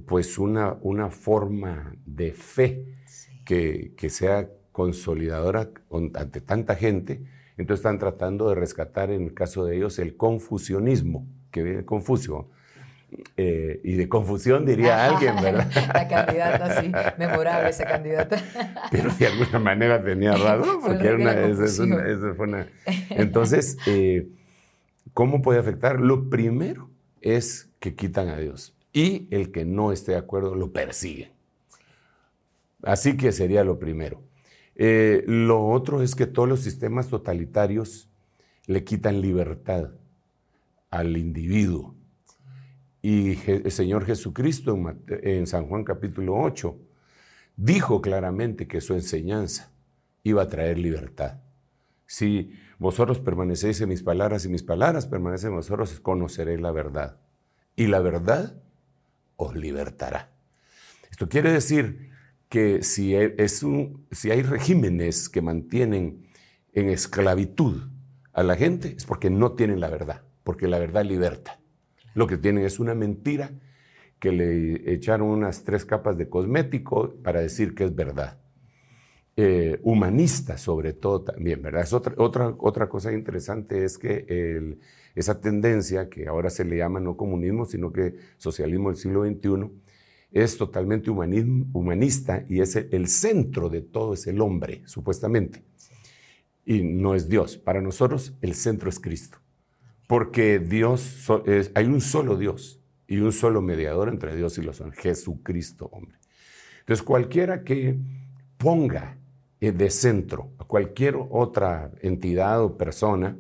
[0.08, 2.88] pues una, una forma de fe
[3.46, 5.70] que, que sea consolidadora
[6.16, 7.22] ante tanta gente,
[7.56, 12.50] entonces están tratando de rescatar en el caso de ellos el confusionismo, que viene Confucio.
[13.38, 15.70] Eh, y de confusión diría alguien, ¿verdad?
[15.94, 18.42] La candidata, sí, memorable esa candidata.
[18.92, 21.18] Pero de alguna manera tenía razón, porque era
[22.38, 22.68] una,
[23.10, 24.28] Entonces, eh,
[25.14, 26.00] ¿cómo puede afectar?
[26.00, 26.90] Lo primero
[27.22, 31.32] es que quitan a Dios y el que no esté de acuerdo lo persigue.
[32.84, 34.22] Así que sería lo primero.
[34.76, 38.10] Eh, lo otro es que todos los sistemas totalitarios
[38.66, 39.92] le quitan libertad
[40.90, 41.96] al individuo.
[43.06, 46.74] Y el Señor Jesucristo en, San Juan capítulo 8
[47.58, 49.74] dijo claramente que su enseñanza
[50.24, 51.42] iba a traer libertad.
[52.06, 57.18] Si vosotros permanecéis en mis palabras y mis palabras permanecen en vosotros, conoceréis la verdad.
[57.76, 58.56] Y la verdad
[59.36, 60.32] os libertará.
[61.12, 62.10] Esto quiere decir
[62.48, 66.26] que si, e, si hay regímenes que mantienen
[66.72, 67.84] en esclavitud
[68.32, 71.60] a la gente, es porque no tienen la verdad, porque la verdad liberta.
[72.14, 73.52] Lo que tienen es una mentira
[74.20, 78.40] que le echaron unas tres capas de cosmético para decir que es verdad.
[79.36, 81.82] Eh, humanista sobre todo también, ¿verdad?
[81.82, 84.78] Es otra, otra, otra cosa interesante es que
[85.16, 89.72] esa tendencia, que ahora se le llama no comunismo, sino que socialismo del siglo XXI,
[90.32, 95.64] es totalmente humanista y es el centro de todo es el hombre, supuestamente.
[96.66, 97.58] Y no es Dios.
[97.58, 99.38] Para nosotros el centro es Cristo.
[100.08, 101.30] Porque Dios
[101.76, 106.18] hay un solo Dios y un solo mediador entre Dios y los hombres, Jesucristo, hombre.
[106.80, 107.98] Entonces cualquiera que
[108.58, 109.18] ponga
[109.62, 113.38] eh, de centro a cualquier otra entidad o persona,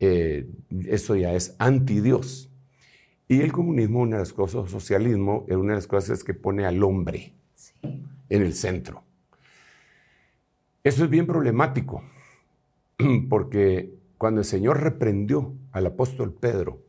[0.00, 0.48] eh,
[0.86, 2.50] eso ya es anti Dios.
[3.28, 6.34] Y el comunismo, una de las cosas, el socialismo, una de las cosas es que
[6.34, 7.34] pone al hombre
[8.28, 9.04] en el centro.
[10.82, 12.02] Eso es bien problemático,
[13.30, 16.80] porque cuando el Señor reprendió al apóstol Pedro,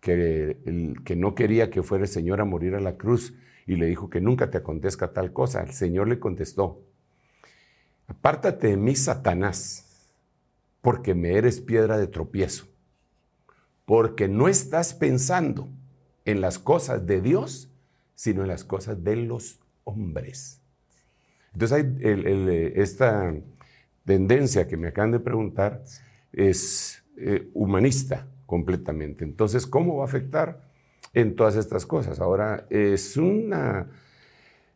[0.00, 0.58] que,
[1.16, 3.32] no quería que fuera el Señor a morir a la cruz,
[3.66, 6.82] y le dijo que nunca te acontezca tal cosa, el Señor le contestó,
[8.06, 10.10] apártate de mí, Satanás,
[10.82, 12.66] porque me eres piedra de tropiezo
[13.86, 15.70] porque no estás pensando
[16.26, 17.70] en las cosas de Dios,
[18.14, 20.60] sino en las cosas de los hombres.
[21.54, 23.34] Entonces hay esta
[24.04, 25.82] tendencia que me acaban de preguntar
[26.32, 29.24] es eh, humanista completamente.
[29.24, 30.60] Entonces, ¿cómo va a afectar
[31.12, 32.20] en todas estas cosas?
[32.20, 33.90] Ahora, es una,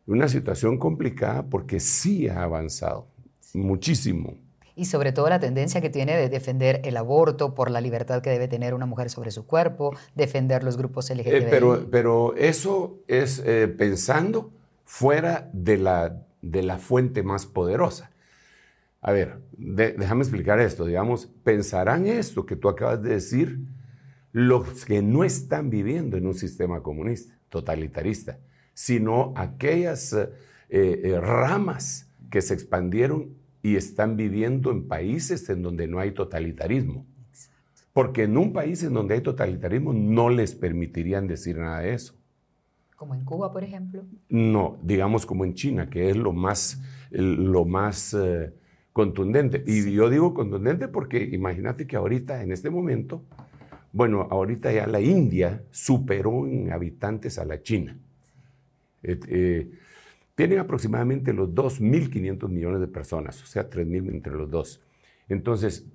[0.05, 3.07] una situación complicada porque sí ha avanzado
[3.53, 4.37] muchísimo
[4.77, 8.29] y sobre todo la tendencia que tiene de defender el aborto por la libertad que
[8.29, 11.27] debe tener una mujer sobre su cuerpo, defender los grupos LGBT.
[11.27, 14.51] Eh, pero, pero eso es eh, pensando
[14.85, 18.11] fuera de la, de la fuente más poderosa.
[19.01, 20.85] A ver, déjame explicar esto.
[20.85, 23.59] Digamos, pensarán esto que tú acabas de decir
[24.31, 28.39] los que no están viviendo en un sistema comunista, totalitarista,
[28.73, 30.15] sino aquellas
[30.69, 37.05] eh, ramas que se expandieron y están viviendo en países en donde no hay totalitarismo.
[37.93, 42.13] Porque en un país en donde hay totalitarismo no les permitirían decir nada de eso.
[42.95, 44.05] Como en Cuba, por ejemplo.
[44.29, 48.53] No, digamos como en China, que es lo más, lo más eh,
[48.97, 49.63] contundente.
[49.67, 53.21] Y yo digo contundente porque imagínate que ahorita, en este momento,
[53.93, 57.97] Bueno, ahorita ya la India superó en habitantes a la China.
[59.03, 59.71] Eh, eh,
[60.35, 64.81] tienen aproximadamente los 2.500 millones de personas, o sea, 3.000 entre los dos.
[65.29, 65.85] Entonces,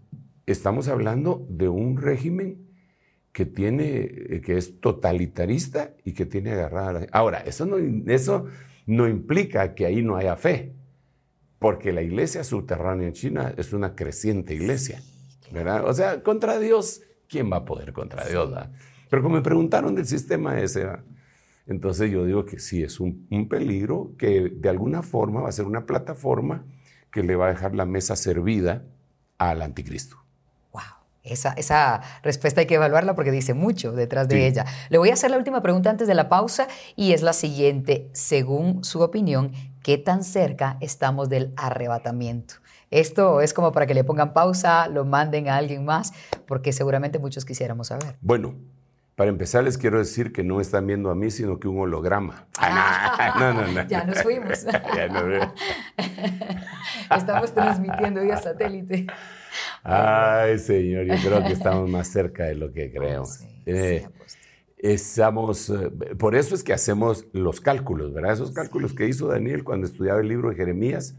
[0.47, 2.59] estamos hablando de un régimen
[3.33, 3.87] que tiene,
[4.35, 7.07] eh, que es totalitarista y que tiene agarrada.
[7.13, 7.77] Ahora, eso no,
[8.11, 8.47] eso
[8.87, 10.73] no implica que ahí no haya fe,
[11.63, 15.01] porque la iglesia subterránea en China es una creciente iglesia,
[15.53, 15.87] ¿verdad?
[15.87, 18.53] O sea, contra Dios, ¿quién va a poder contra Dios?
[19.09, 20.89] Pero como me preguntaron del sistema ese,
[21.69, 25.67] entonces yo digo que sí, es un, peligro que de alguna forma va a ser
[25.67, 26.65] una plataforma
[27.13, 28.83] que le va a dejar la mesa servida
[29.39, 30.17] al anticristo.
[30.73, 30.83] Wow,
[31.23, 34.67] esa, esa respuesta hay que evaluarla porque dice mucho detrás de ella.
[34.89, 38.09] Le voy a hacer la última pregunta antes de la pausa y es la siguiente.
[38.13, 42.55] Según su opinión, ¿qué tan cerca estamos del arrebatamiento?
[42.91, 46.13] Esto es como para que le pongan pausa, lo manden a alguien más,
[46.47, 48.17] porque seguramente muchos quisiéramos saber.
[48.21, 48.55] Bueno,
[49.17, 52.47] para empezar, les quiero decir que no están viendo a mí, sino que un holograma.
[52.59, 53.83] Ah, no, no, no.
[53.89, 54.65] Ya nos fuimos.
[57.17, 59.07] estamos transmitiendo vía satélite.
[59.83, 63.41] Ay, señor, yo creo que estamos más cerca de lo que creemos.
[63.67, 64.07] Eh,
[64.83, 68.33] estamos, eh, por eso es que hacemos los cálculos, ¿verdad?
[68.33, 71.17] Esos cálculos que hizo Daniel cuando estudiaba el libro de Jeremías,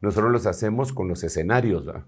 [0.00, 1.84] nosotros los hacemos con los escenarios.
[1.84, 2.06] ¿verdad?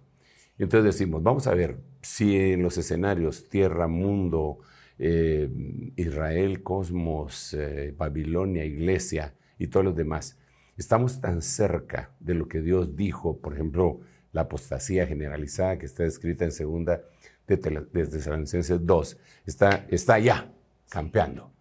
[0.58, 4.60] Y entonces decimos, vamos a ver si en los escenarios tierra, mundo,
[4.98, 5.50] eh,
[5.96, 10.38] Israel, cosmos, eh, Babilonia, iglesia y todos los demás.
[10.78, 14.00] Estamos tan cerca de lo que Dios dijo, por ejemplo,
[14.32, 17.02] la apostasía generalizada que está escrita en segunda
[17.46, 20.52] de Tesalonicenses 2, está, está allá,
[20.88, 21.52] campeando.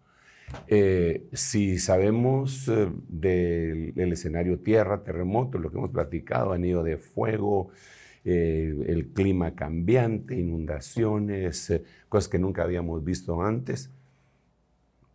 [0.68, 7.70] Eh, si sabemos del, del, escenario tierra, terremoto, lo que hemos platicado, anillo de fuego,
[8.28, 13.88] eh, el clima cambiante, inundaciones, eh, cosas que nunca habíamos visto antes.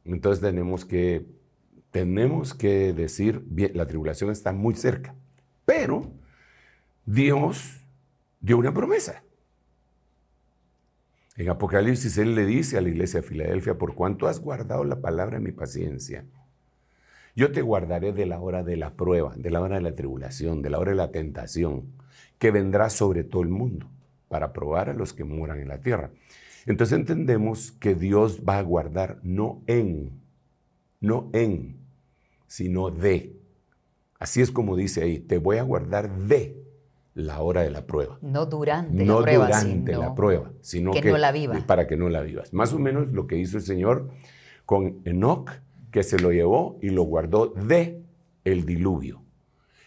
[0.05, 1.25] Entonces tenemos que,
[1.91, 5.13] tenemos que decir, bien, la tribulación está muy cerca,
[5.65, 6.09] pero
[7.05, 7.83] Dios
[8.39, 9.21] dio una promesa.
[11.37, 14.99] En Apocalipsis Él le dice a la iglesia de Filadelfia, por cuanto has guardado la
[14.99, 16.25] palabra de mi paciencia,
[17.35, 20.61] yo te guardaré de la hora de la prueba, de la hora de la tribulación,
[20.61, 21.93] de la hora de la tentación
[22.37, 23.89] que vendrá sobre todo el mundo
[24.27, 26.11] para probar a los que moran en la tierra.
[26.65, 30.21] Entonces entendemos que Dios va a guardar no en,
[30.99, 31.77] no en,
[32.47, 33.35] sino de.
[34.19, 36.60] Así es como dice ahí, te voy a guardar de
[37.13, 38.17] la hora de la prueba.
[38.21, 39.21] No durante la
[40.15, 40.45] prueba.
[40.45, 41.63] La sino que, no la vivas.
[41.63, 42.53] Para que no la vivas.
[42.53, 44.09] Más o menos lo que hizo el Señor
[44.65, 45.51] con Enoch,
[45.91, 48.01] que se lo llevó y lo guardó de
[48.45, 49.21] el diluvio.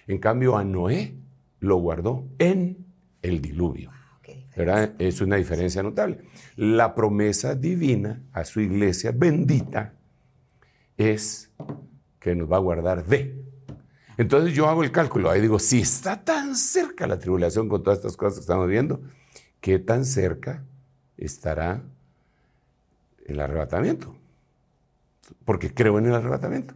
[0.07, 1.17] En cambio a Noé
[1.61, 2.85] lo guardó en
[3.23, 3.91] el diluvio.
[4.57, 4.95] ¿verdad?
[4.99, 6.21] Es una diferencia notable.
[6.57, 9.95] La promesa divina a su iglesia bendita
[10.97, 11.51] es
[12.21, 13.43] que nos va a guardar de.
[14.17, 17.99] Entonces yo hago el cálculo, ahí digo, si está tan cerca la tribulación con todas
[17.99, 19.01] estas cosas que estamos viendo,
[19.61, 20.63] ¿qué tan cerca
[21.17, 21.83] estará
[23.27, 24.15] el arrebatamiento?
[25.45, 26.75] Porque creo en el arrebatamiento.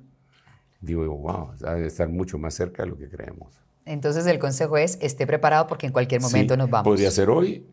[0.80, 3.52] Digo, wow, debe estar mucho más cerca de lo que creemos.
[3.84, 6.84] Entonces el consejo es, esté preparado porque en cualquier momento nos vamos.
[6.84, 7.66] Podría ser hoy,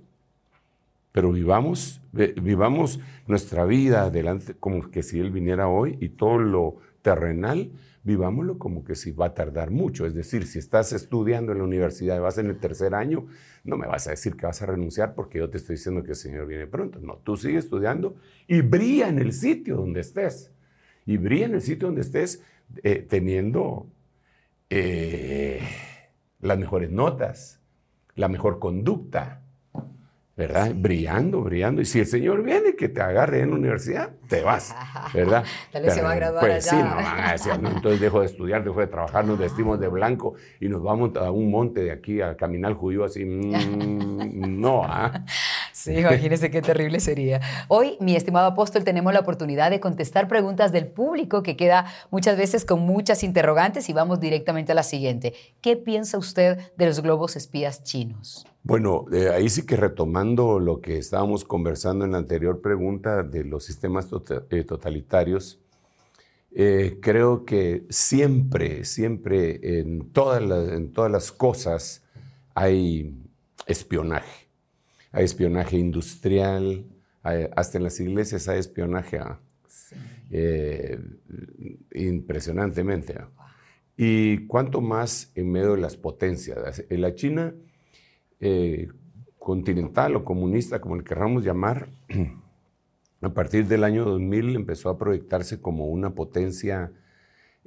[1.11, 6.77] pero vivamos, vivamos nuestra vida adelante como que si Él viniera hoy y todo lo
[7.01, 7.71] terrenal,
[8.05, 10.05] vivámoslo como que si va a tardar mucho.
[10.05, 13.27] Es decir, si estás estudiando en la universidad y vas en el tercer año,
[13.65, 16.11] no me vas a decir que vas a renunciar porque yo te estoy diciendo que
[16.11, 16.99] el Señor viene pronto.
[17.01, 18.15] No, tú sigues estudiando
[18.47, 20.53] y brilla en el sitio donde estés.
[21.05, 22.41] Y brilla en el sitio donde estés
[22.83, 23.87] eh, teniendo...
[24.69, 25.61] Eh,
[26.45, 27.59] las mejores notas,
[28.15, 29.41] la mejor conducta,
[30.35, 30.71] ¿verdad?
[30.75, 31.81] Brillando, brillando.
[31.81, 34.75] Y si el Señor viene que te agarre en la universidad, te vas,
[35.13, 35.45] ¿verdad?
[35.71, 38.25] Tal vez se va a graduar Pues sí, no van a decir, entonces dejo de
[38.25, 41.91] estudiar, dejo de trabajar, nos vestimos de blanco y nos vamos a un monte de
[41.91, 43.23] aquí a caminar judío así.
[43.23, 45.23] Mm, no, ¿ah?
[45.71, 47.41] Sí, imagínese qué terrible sería.
[47.67, 52.37] Hoy, mi estimado apóstol, tenemos la oportunidad de contestar preguntas del público que queda muchas
[52.37, 55.35] veces con muchas interrogantes y vamos directamente a la siguiente.
[55.61, 58.47] ¿Qué piensa usted de los globos espías chinos?
[58.65, 63.43] Bueno, eh, ahí sí que retomando lo que estábamos conversando en la anterior pregunta de
[63.43, 65.61] los sistemas tota-, eh, totalitarios,
[66.51, 70.41] eh, creo que siempre, siempre en todas
[70.73, 72.03] en todas las cosas
[72.55, 73.13] hay
[73.67, 74.45] espionaje
[75.15, 76.85] hay espionaje industrial,
[77.23, 79.39] hasta en las iglesias hay espionaje ah,
[80.29, 80.99] eh,
[81.93, 83.15] impresionantemente.
[83.17, 83.29] Ah.
[83.95, 86.83] Y cuanto más en medio de las potencias.
[86.89, 87.53] En la China
[88.39, 88.87] eh,
[89.37, 91.87] continental o comunista, como le querramos llamar,
[93.21, 96.91] a partir del año 2000 empezó a proyectarse como una potencia,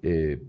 [0.03, 0.43] eh,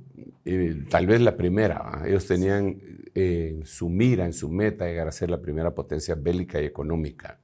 [0.46, 2.04] eh, tal vez la primera.
[2.06, 2.82] Ellos tenían
[3.14, 7.40] en su mira, en su meta, llegar a ser la primera potencia bélica y económica.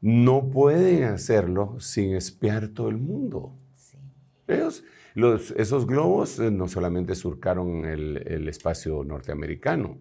[0.00, 3.56] No pueden hacerlo sin espiar todo el mundo.
[4.46, 9.96] Ellos, los, esos globos eh, no solamente surcaron el, el, espacio norteamericano,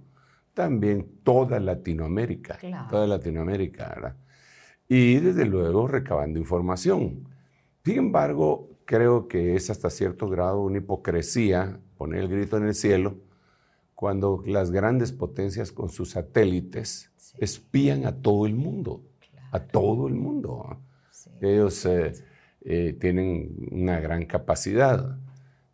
[0.54, 4.16] también toda Latinoamérica, toda Latinoamérica, ¿verdad?
[4.88, 7.28] Y desde luego recabando información.
[7.84, 12.76] Sin embargo, creo que es hasta cierto grado una hipocresía poner el grito en el
[12.76, 13.18] cielo
[13.95, 19.04] cuando las grandes potencias con sus satélites espían a todo el mundo,
[19.51, 20.78] a todo el mundo.
[21.41, 22.14] Ellos eh,
[22.62, 25.18] eh, tienen una gran capacidad.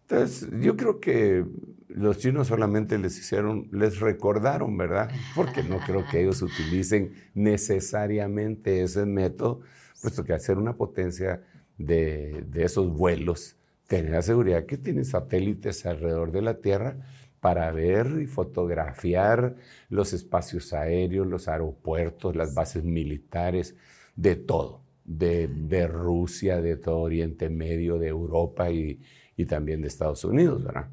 [0.02, 1.46] Entonces, yo creo que
[1.90, 5.10] los chinos solamente les hicieron, les recordaron, ¿verdad?
[5.36, 9.62] Porque no creo que ellos utilicen necesariamente ese método,
[10.02, 11.44] puesto que hacer una potencia
[11.78, 16.98] de, esos vuelos, tener la seguridad que tienen satélites alrededor de la Tierra
[17.40, 19.56] para ver y fotografiar
[19.90, 23.76] los espacios aéreos, los aeropuertos, las bases militares,
[24.16, 29.02] de todo, de, de Rusia, de todo Oriente Medio, de Europa y,
[29.38, 30.90] y también de Estados Unidos, ¿verdad?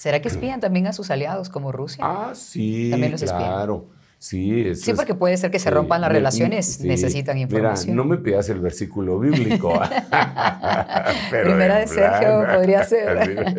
[0.00, 2.02] ¿Será que espían también a sus aliados como Rusia?
[2.02, 3.90] Ah, sí, también los claro.
[4.16, 7.94] Sí, sí, porque puede ser que se rompan las relaciones, necesitan información.
[7.94, 9.74] Mira, no me pidas el versículo bíblico.
[11.30, 13.58] Primera de Sergio podría ser.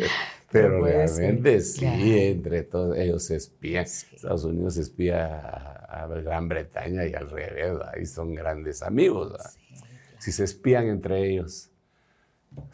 [0.50, 3.84] Pero realmente sí, entre todos ellos se espían.
[3.84, 5.36] Estados Unidos espía
[5.88, 9.32] a, Gran Bretaña y al revés, ahí son grandes amigos.
[10.18, 11.71] Si se espían entre ellos, los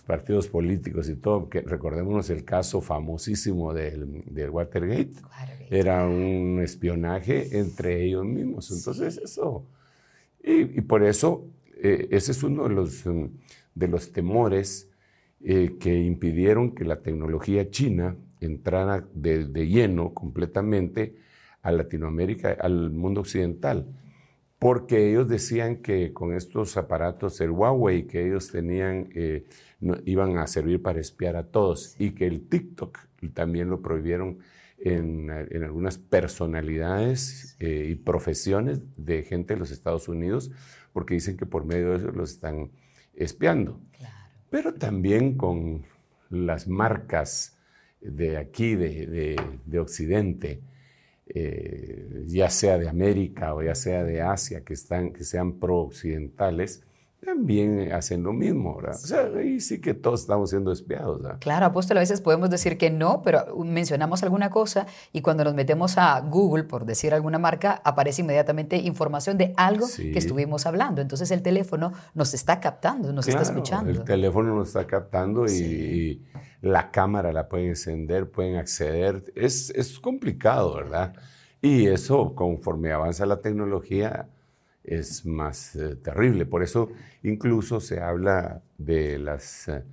[0.06, 5.12] partidos políticos y todo, que recordémonos el caso famosísimo del, Watergate,
[5.70, 8.70] era un espionaje entre ellos mismos.
[8.70, 9.66] Entonces eso,
[10.42, 11.46] y, por eso
[11.82, 13.04] eh, ese es uno de los,
[13.74, 14.88] de los temores
[15.40, 21.16] eh, que impidieron que la tecnología china entrara de, lleno completamente
[21.62, 23.86] a Latinoamérica, al mundo occidental,
[24.58, 29.44] porque ellos decían que con estos aparatos, el Huawei que ellos tenían, eh,
[30.04, 32.98] iban a servir para espiar a todos y que el TikTok
[33.32, 34.38] también lo prohibieron
[34.78, 40.50] en, algunas personalidades eh, y profesiones de gente de los Estados Unidos,
[40.92, 42.70] porque dicen que por medio de eso los están
[43.14, 43.80] espiando.
[44.50, 45.84] Pero también con
[46.30, 47.58] las marcas
[48.00, 49.36] de aquí, de,
[49.78, 50.60] Occidente,
[51.26, 56.84] eh, ya sea de América o ya sea de Asia, que, están, que sean pro-occidentales,
[57.24, 58.94] también hacen lo mismo, ¿verdad?
[58.94, 61.38] O sea, ahí sí que todos estamos siendo espiados, ¿verdad?
[61.40, 65.54] Claro, apóstol, a veces podemos decir que no, pero mencionamos alguna cosa y cuando nos
[65.54, 71.02] metemos a Google, por decir alguna marca, aparece inmediatamente información de algo que estuvimos hablando.
[71.02, 73.90] Entonces el teléfono nos está captando, nos está escuchando.
[73.90, 76.24] El teléfono nos está captando y,
[76.60, 79.24] la cámara la pueden encender, pueden acceder.
[79.36, 81.14] Es, es complicado, ¿verdad?
[81.60, 84.28] Y eso, conforme avanza la tecnología,
[84.88, 86.46] es más eh, terrible.
[86.46, 86.90] Por eso
[87.22, 89.84] incluso se habla de las eh,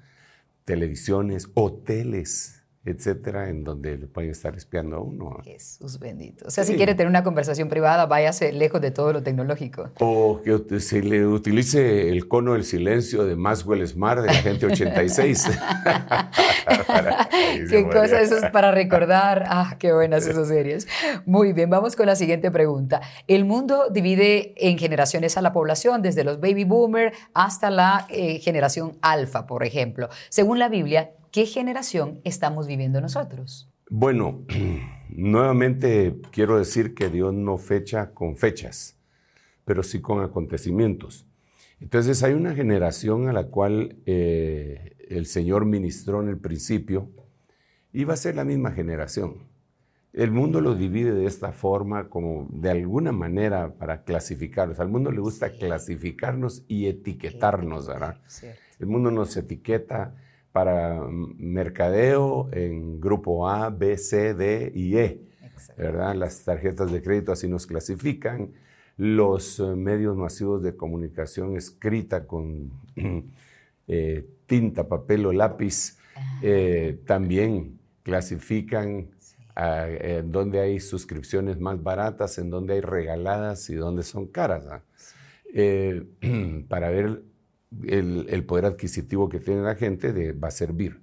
[0.63, 5.39] televisiones, hoteles etcétera, en donde le pueden estar espiando a uno.
[5.43, 6.45] Jesús bendito.
[6.47, 9.89] O sea, si quiere tener una conversación privada, váyase lejos de todo lo tecnológico.
[9.99, 14.67] O que se le utilice el cono del silencio de Maxwell Smart de la gente
[14.67, 15.45] 86.
[17.69, 19.45] qué cosa, eso es para recordar.
[19.47, 20.87] Ah, qué buenas esas series.
[21.25, 23.01] Muy bien, vamos con la siguiente pregunta.
[23.27, 28.39] El mundo divide en generaciones a la población, desde los baby boomer hasta la eh,
[28.39, 30.09] generación alfa, por ejemplo.
[30.29, 33.69] Según la Biblia, ¿Qué generación estamos viviendo nosotros?
[33.89, 34.45] Bueno,
[35.09, 38.97] nuevamente quiero decir que Dios no fecha con fechas,
[39.65, 41.27] pero sí con acontecimientos.
[41.81, 47.11] Entonces hay una generación a la cual eh, el Señor ministró en el principio
[47.91, 49.39] y va a ser la misma generación.
[50.13, 54.79] El mundo lo divide de esta forma, como de alguna manera para clasificarnos.
[54.79, 58.21] Al mundo le gusta clasificarnos y etiquetarnos, ¿verdad?
[58.79, 60.15] El mundo nos etiqueta
[60.55, 65.19] para mercadeo en grupo A, B, C, D y E.
[65.77, 66.15] ¿verdad?
[66.15, 68.53] Las tarjetas de crédito así nos clasifican.
[68.95, 72.71] Los eh, medios masivos de comunicación escrita con
[73.89, 75.97] eh, tinta, papel o lápiz
[76.41, 79.09] eh, también clasifican
[79.57, 84.63] en dónde hay suscripciones más baratas, en dónde hay regaladas y dónde son caras.
[86.69, 87.23] para ver
[87.87, 91.01] el, poder adquisitivo que tiene la gente de, va a servir.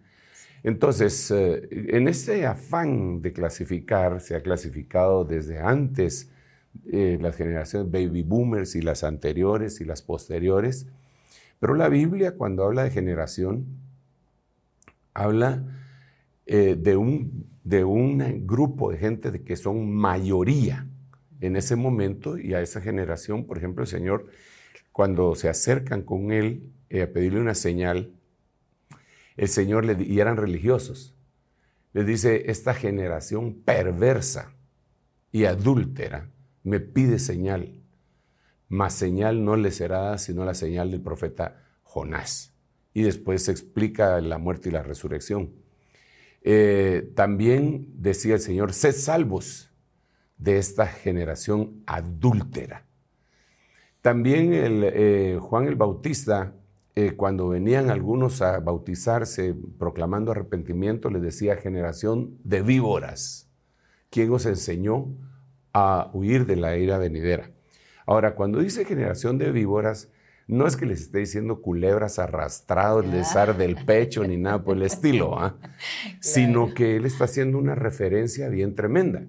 [0.62, 6.30] Entonces, eh, en ese afán de clasificar, se ha clasificado desde antes
[6.86, 10.86] eh, las generaciones baby boomers y las anteriores y las posteriores,
[11.60, 13.66] Pero la Biblia cuando habla de generación,
[15.14, 15.62] habla
[16.46, 20.86] eh, de, un, de un grupo de gente de que son mayoría
[21.40, 24.26] en ese momento y a esa generación, por ejemplo, el Señor,
[24.92, 28.12] cuando se acercan con Él eh, a pedirle una señal,
[29.36, 31.14] el Señor le y eran religiosos,
[31.92, 34.54] les dice, esta generación perversa
[35.30, 36.30] y adúltera
[36.62, 37.82] me pide señal,
[38.68, 42.54] mas señal no le será sino la señal del profeta Jonás.
[42.94, 45.52] Y después se explica la muerte y la resurrección.
[46.42, 49.70] Eh, también decía el Señor, sed salvos
[50.36, 52.86] de esta generación adúltera.
[54.02, 56.52] También el, eh, Juan el Bautista,
[56.96, 63.48] eh, cuando venían algunos a bautizarse proclamando arrepentimiento, les decía generación de víboras.
[64.10, 65.06] ¿Quién os enseñó
[65.72, 67.52] a huir de la ira venidera?
[68.04, 70.10] Ahora, cuando dice generación de víboras,
[70.48, 74.82] no es que les esté diciendo culebras arrastrados, les del pecho ni nada por el
[74.82, 75.56] estilo, ¿ah?
[76.20, 79.22] sino que él está haciendo una referencia bien tremenda,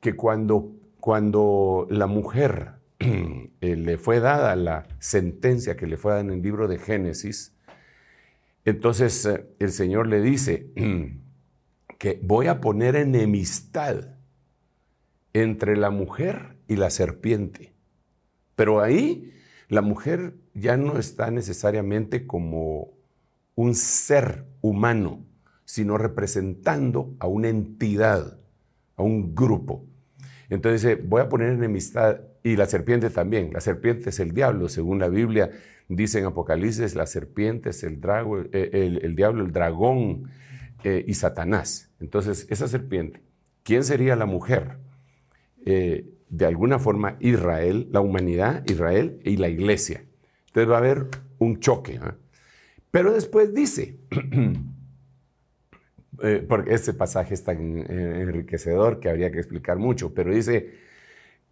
[0.00, 0.70] que cuando,
[1.00, 2.74] cuando la mujer
[3.60, 7.56] eh, le fue dada la sentencia que le fue dada en el libro de Génesis,
[8.64, 10.70] entonces eh, el Señor le dice
[11.98, 14.16] que voy a poner enemistad
[15.32, 17.72] entre la mujer y la serpiente.
[18.54, 19.32] Pero ahí
[19.68, 22.92] la mujer ya no está necesariamente como
[23.54, 25.24] un ser humano,
[25.64, 28.38] sino representando a una entidad,
[28.96, 29.84] a un grupo.
[30.48, 33.52] Entonces voy a poner enemistad y la serpiente también.
[33.52, 35.50] La serpiente es el diablo, según la Biblia
[35.88, 37.98] dice en Apocalipsis, la serpiente es el,
[38.52, 40.30] eh, el, diablo, el dragón
[40.84, 41.90] eh, y Satanás.
[41.98, 43.20] Entonces, esa serpiente,
[43.64, 44.76] ¿quién sería la mujer?
[45.64, 50.04] Eh, de alguna forma Israel, la humanidad, Israel y la iglesia.
[50.46, 51.98] Entonces va a haber un choque.
[52.00, 52.14] ¿ah?
[52.92, 53.98] Pero después dice,
[56.48, 60.85] porque este pasaje es tan enriquecedor que habría que explicar mucho, pero dice,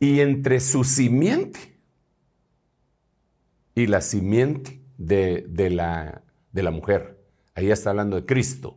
[0.04, 1.78] y entre su simiente
[3.74, 7.24] y la simiente de, de, la, de la mujer,
[7.54, 8.76] ahí está hablando de Cristo,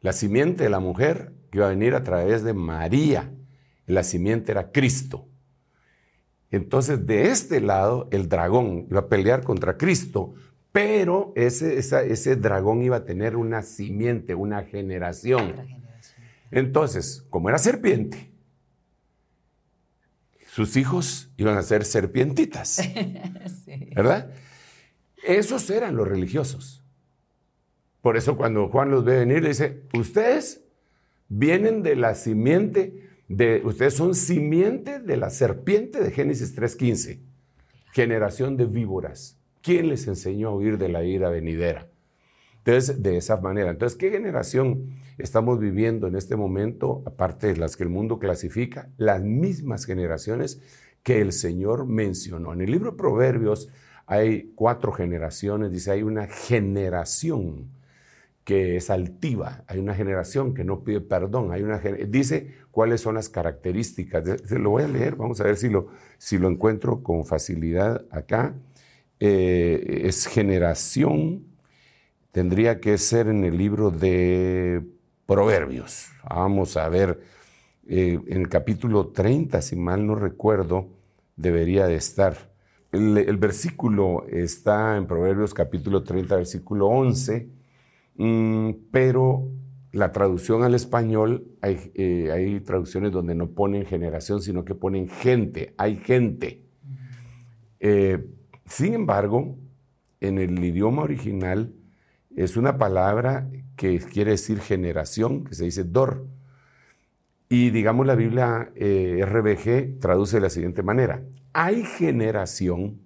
[0.00, 3.30] la simiente de la mujer que iba a venir a través de María,
[3.84, 5.28] la simiente era Cristo.
[6.50, 10.32] Entonces, de este lado, el dragón iba a pelear contra Cristo,
[10.72, 15.56] pero ese, ese dragón iba a tener una simiente, una generación.
[16.50, 18.29] Entonces, como era serpiente,
[20.52, 22.80] sus hijos iban a ser serpientitas.
[23.94, 24.32] ¿Verdad?
[25.22, 26.82] Esos eran los religiosos.
[28.00, 30.62] Por eso cuando Juan los ve venir, le dice, ustedes
[31.28, 33.10] vienen de la simiente
[33.64, 37.20] ustedes son simiente de la serpiente de Génesis 3.15,
[37.92, 39.38] generación de víboras.
[39.62, 41.86] ¿Quién les enseñó a huir de la ira venidera?
[42.64, 43.70] Entonces, de esa manera.
[43.70, 48.90] Entonces, ¿qué generación estamos viviendo en este momento, aparte de las que el mundo clasifica?
[48.98, 50.60] Las mismas generaciones
[51.02, 52.52] que el Señor mencionó.
[52.52, 53.68] En el libro de Proverbios
[54.06, 57.70] hay cuatro generaciones, dice, hay una generación
[58.44, 63.14] que es altiva, hay una generación que no pide perdón, hay una dice cuáles son
[63.14, 64.50] las características.
[64.50, 65.88] Lo voy a leer, vamos a ver si lo,
[66.18, 68.54] si lo encuentro con facilidad acá.
[69.20, 71.44] Eh, es generación,
[72.32, 74.82] tendría que ser en el libro de
[75.26, 76.08] Proverbios.
[76.28, 77.20] Vamos a ver,
[77.86, 80.88] eh, en el capítulo 30, si mal no recuerdo,
[81.36, 82.50] debería de estar.
[82.92, 87.60] El, el versículo está en Proverbios capítulo 30, versículo 11
[88.22, 89.48] Mm, pero
[89.92, 95.72] la traducción al español, eh, hay, traducciones donde no ponen generación, sino que ponen gente,
[95.78, 96.62] hay gente.
[97.80, 98.22] Eh,
[98.66, 99.56] sin embargo,
[100.20, 101.72] en el idioma original
[102.36, 106.26] es una palabra que quiere decir generación, que se dice dor.
[107.48, 111.22] Y digamos la Biblia eh, RBG traduce de la siguiente manera.
[111.52, 113.00] Hay generación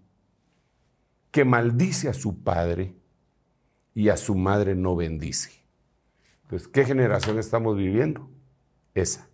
[1.30, 2.94] que maldice a su padre
[3.94, 5.50] y a su madre no bendice.
[6.42, 8.28] Entonces, ¿qué generación estamos viviendo?
[8.94, 9.28] Esa.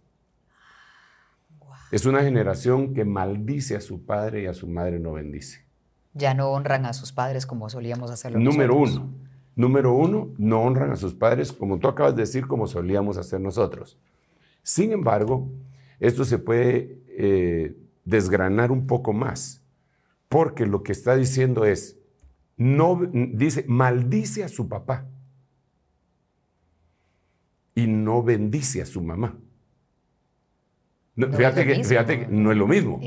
[1.91, 5.66] Es una generación que maldice a su padre y a su madre no bendice.
[6.14, 8.38] Ya no honran a sus padres como solíamos hacerlo.
[8.38, 9.12] Número uno.
[9.57, 13.40] Número uno, no honran a sus padres como tú acabas de decir, como solíamos hacer
[13.40, 13.98] nosotros.
[14.62, 15.51] Sin embargo,
[15.98, 19.62] esto se puede eh, desgranar un poco más,
[20.28, 21.98] porque lo que está diciendo es,
[22.57, 25.07] no dice, maldice a su papá
[27.74, 29.36] y no bendice a su mamá.
[31.16, 33.01] fíjate, que, no es lo mismo.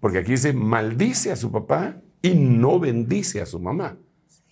[0.00, 3.96] Porque aquí dice, maldice a su papá y no bendice a su mamá.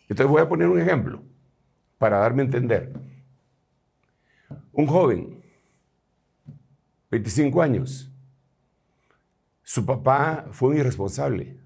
[0.09, 1.23] Entonces voy a poner un ejemplo
[2.05, 2.93] para darme a entender.
[4.73, 5.43] Un joven,
[7.11, 8.13] 25 años,
[9.63, 11.59] su papá fue un irresponsable.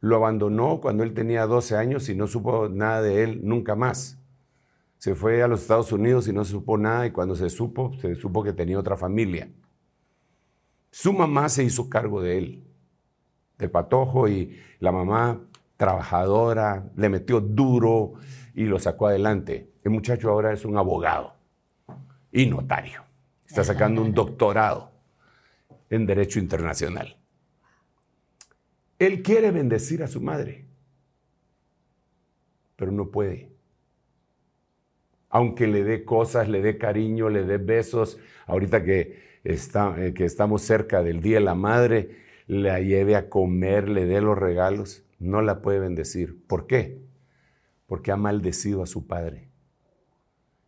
[0.00, 4.18] Lo abandonó cuando él tenía 12 años y no supo nada de él nunca más.
[4.98, 8.16] Se fue a los Estados Unidos y no supo nada y cuando se supo, se
[8.16, 9.48] supo que tenía otra familia.
[10.90, 12.64] Su mamá se hizo cargo de él,
[13.56, 15.40] del patojo, y la mamá
[15.82, 18.12] trabajadora, le metió duro
[18.54, 19.72] y lo sacó adelante.
[19.82, 21.34] El muchacho ahora es un abogado
[22.30, 23.02] y notario.
[23.44, 24.92] Está sacando un doctorado
[25.90, 27.16] en Derecho Internacional.
[28.96, 30.66] Él quiere bendecir a su madre,
[32.76, 33.50] pero no puede.
[35.30, 40.26] Aunque le dé cosas, le dé cariño, le dé besos, ahorita que está, eh, que
[40.26, 45.02] estamos cerca del Día de la Madre, la lleve a comer, le dé los regalos,
[45.22, 46.44] no la puede bendecir.
[46.46, 47.00] ¿Por qué?
[47.86, 49.48] Porque ha maldecido a su padre.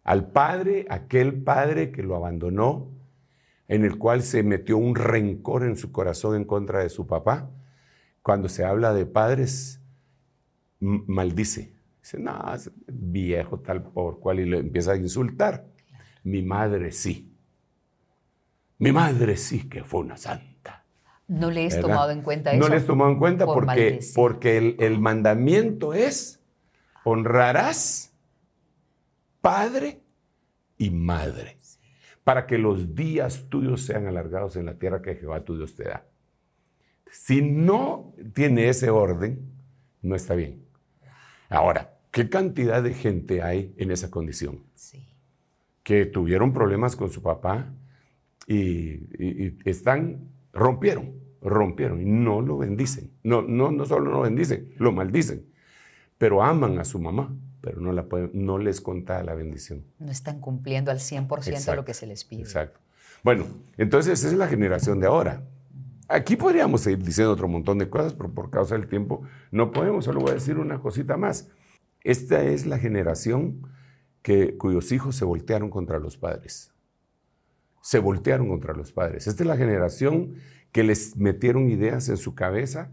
[0.05, 2.91] Al padre, aquel padre que lo abandonó,
[3.67, 7.51] en el cual se metió un rencor en su corazón en contra de su papá.
[8.23, 9.81] Cuando se habla de padres,
[10.81, 11.75] maldice.
[12.01, 12.39] Dice, no,
[12.87, 15.67] viejo tal por cual, y le empieza a insultar.
[16.23, 17.35] Mi madre sí.
[18.79, 20.84] Mi madre sí que fue una santa.
[21.27, 22.61] No le he tomado en cuenta eso.
[22.61, 26.41] No le he tomado en cuenta porque, porque el, el, mandamiento es
[27.03, 28.13] honrarás
[29.41, 30.03] padre
[30.77, 31.59] y madre
[32.25, 35.85] para que los días tuyos sean alargados en la tierra que Jehová tu Dios te
[35.85, 36.07] da.
[37.11, 39.53] Si no tiene ese orden,
[40.03, 40.65] no está bien.
[41.49, 44.65] Ahora, ¿qué cantidad de gente hay en esa condición?
[44.75, 45.07] Sí.
[45.83, 47.73] Que tuvieron problemas con su papá,
[48.47, 53.11] y, están, rompieron, rompieron y no lo bendicen.
[53.23, 55.47] No, no, no solo no bendicen, lo maldicen,
[56.17, 59.85] pero aman a su mamá, pero no, la pueden, no les conta la bendición.
[59.99, 62.43] No están cumpliendo al 100% lo que se les pide.
[62.43, 62.81] Exacto.
[63.23, 63.47] Bueno,
[63.77, 65.43] entonces esa es la generación de ahora.
[66.09, 70.05] Aquí podríamos seguir diciendo otro montón de cosas, pero por causa del tiempo no podemos.
[70.05, 71.49] Solo voy a decir una cosita más.
[72.03, 73.67] Esta es la generación
[74.21, 76.74] que, cuyos hijos se voltearon contra los padres
[77.85, 79.27] se voltearon contra los padres.
[79.27, 80.37] Esta es la generación
[80.73, 82.91] que les metieron ideas en su cabeza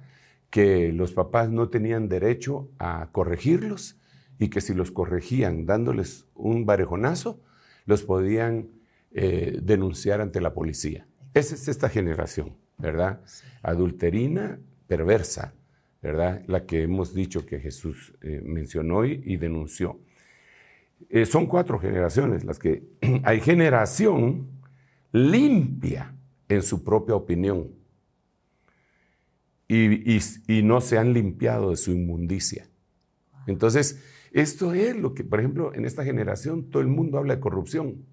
[0.49, 3.97] que los papás no tenían derecho a corregirlos
[4.37, 7.39] y que si los corregían dándoles un barejonazo,
[7.85, 8.67] los podían
[9.13, 11.07] eh, denunciar ante la policía.
[11.33, 13.21] Esa es esta generación, ¿verdad?
[13.63, 15.53] Adulterina, perversa,
[16.01, 16.43] ¿verdad?
[16.47, 20.01] La que hemos dicho que Jesús eh, mencionó y, denunció.
[21.09, 22.83] Eh, son cuatro generaciones las que
[23.23, 24.59] hay generación
[25.11, 26.15] limpia
[26.47, 27.69] en su propia opinión
[29.67, 32.67] y, no se han limpiado de su inmundicia.
[33.47, 37.41] Entonces, esto es lo que, por ejemplo, en esta generación todo el mundo habla de
[37.41, 38.05] corrupción.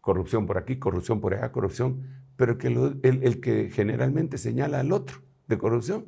[0.00, 2.06] Corrupción por aquí, corrupción por allá, corrupción,
[2.36, 5.18] pero que el, el, que generalmente señala al otro
[5.48, 6.06] de corrupción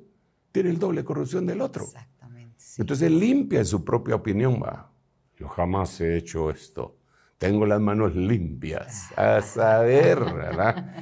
[0.52, 1.84] tiene el doble corrupción del otro.
[1.84, 2.64] Exactamente.
[2.76, 4.62] Entonces limpia en su propia opinión.
[4.62, 4.92] Va,
[5.36, 6.97] yo jamás he hecho esto
[7.38, 10.94] tengo las manos limpias, a saber, ¿verdad?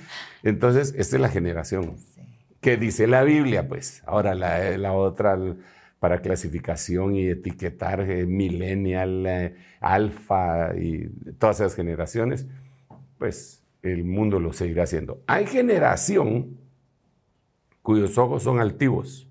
[0.42, 1.96] Entonces, esta es la generación
[2.60, 4.02] que dice la Biblia, pues.
[4.06, 5.38] Ahora la, otra
[5.98, 11.08] para clasificación y etiquetar eh, millennial, eh, alfa y
[11.38, 12.46] todas esas generaciones,
[13.18, 15.22] pues el mundo lo seguirá haciendo.
[15.26, 16.58] Hay generación
[17.82, 19.26] cuyos ojos son altivos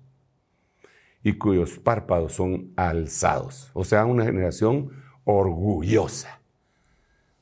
[1.22, 4.90] y cuyos párpados son alzados, o sea, una generación
[5.24, 6.40] orgullosa.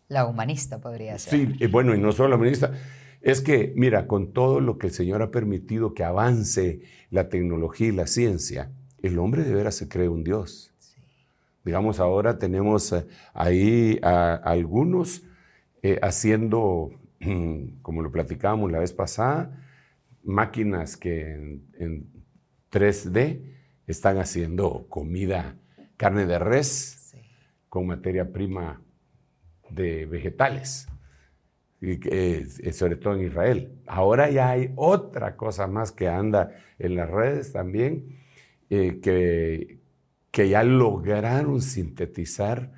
[0.08, 1.32] La humanista podría ser.
[1.32, 2.72] Sí, y bueno, y no solo la humanista.
[3.20, 7.88] Es que, mira, con todo lo que el Señor ha permitido que avance la tecnología
[7.88, 8.70] y la ciencia,
[9.02, 10.74] el hombre de veras se cree un Dios.
[11.64, 15.22] Digamos, ahora tenemos eh, ahí a, algunos
[15.82, 16.90] eh, haciendo,
[17.82, 19.58] como lo platicábamos la vez pasada,
[20.22, 21.32] máquinas que
[21.78, 22.12] en,
[22.70, 23.40] 3D
[23.86, 25.56] están haciendo comida,
[25.96, 27.14] carne de res,
[27.68, 28.83] con materia prima
[29.70, 30.88] de vegetales,
[31.80, 33.72] y eh, sobre todo en Israel.
[33.86, 38.18] Ahora ya hay otra cosa más que anda en las redes también,
[38.70, 39.80] eh, que,
[40.30, 42.72] que ya lograron sintetizar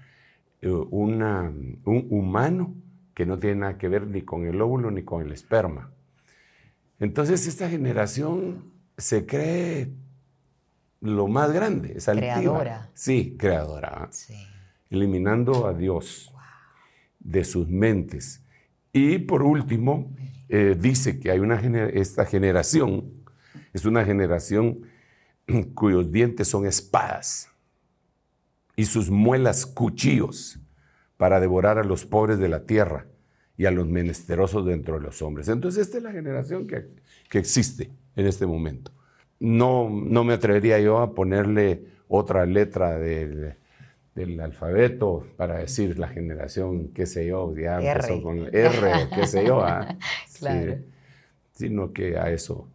[0.60, 1.42] eh, una,
[1.84, 2.74] un humano
[3.14, 5.92] que no tiene nada que ver ni con el óvulo ni con el esperma.
[6.98, 9.92] Entonces esta generación se cree
[11.00, 12.90] lo más grande, es Creadora.
[12.94, 14.10] Sí, creadora.
[14.90, 16.32] Eliminando a Dios
[17.26, 18.42] de sus mentes.
[18.92, 20.14] Y por último,
[20.48, 23.12] eh, dice que hay una esta generación,
[23.72, 24.82] es una generación
[25.74, 27.50] cuyos dientes son espadas
[28.76, 30.58] y sus muelas cuchillos
[31.16, 33.06] para devorar a los pobres de la tierra
[33.56, 35.48] y a los menesterosos dentro de los hombres.
[35.48, 36.86] Entonces esta es la generación que,
[37.28, 38.92] que existe en este momento.
[39.40, 43.54] No, no me atrevería yo a ponerle otra letra del,
[44.16, 49.46] del alfabeto para decir la generación, qué sé yo, ya empezó con R, qué sé
[49.46, 49.96] yo, ¿ah?
[50.38, 50.78] claro.
[51.52, 52.66] sino que a eso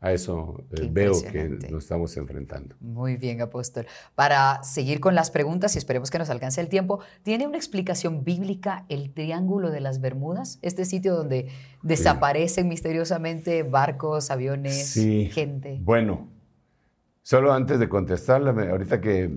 [0.00, 2.74] a eso eh, veo que nos estamos enfrentando.
[2.80, 3.86] Muy bien, apóstol.
[4.14, 8.24] Para seguir con las preguntas y esperemos que nos alcance el tiempo, ¿tiene una explicación
[8.24, 10.58] bíblica el Triángulo de las Bermudas?
[10.62, 11.48] Este sitio donde
[11.82, 14.94] desaparecen misteriosamente barcos, aviones,
[15.32, 15.78] gente.
[15.82, 16.28] Bueno,
[17.22, 19.30] solo antes de contestarla, ahorita que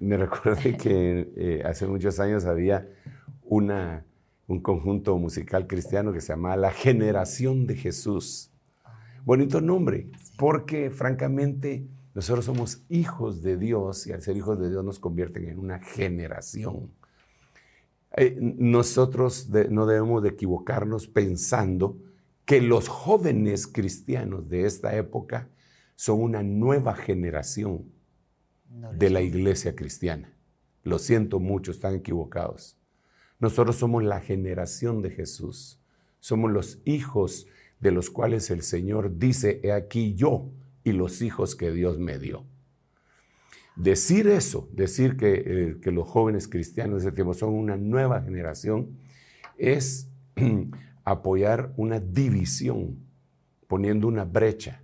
[0.00, 2.88] me recuerdo que eh, hace muchos años había
[3.42, 4.04] una,
[4.46, 8.50] un conjunto musical cristiano que se llamaba La Generación de Jesús.
[9.24, 14.84] Bonito nombre, porque francamente nosotros somos hijos de Dios y al ser hijos de Dios
[14.84, 16.90] nos convierten en una generación.
[18.16, 21.98] Eh, nosotros no debemos de equivocarnos pensando
[22.44, 25.48] que los jóvenes cristianos de esta época
[25.94, 27.84] son una nueva generación
[28.70, 30.32] de la iglesia cristiana.
[30.82, 32.76] Lo siento mucho, están equivocados.
[33.38, 35.80] Nosotros somos la generación de Jesús.
[36.20, 37.46] Somos los hijos
[37.80, 40.50] de los cuales el Señor dice, he aquí yo
[40.84, 42.44] y los hijos que Dios me dio.
[43.76, 48.20] Decir eso, decir que, eh, que los jóvenes cristianos de ese tiempo son una nueva
[48.22, 48.98] generación,
[49.56, 50.08] es
[51.04, 52.98] apoyar una división,
[53.66, 54.82] poniendo una brecha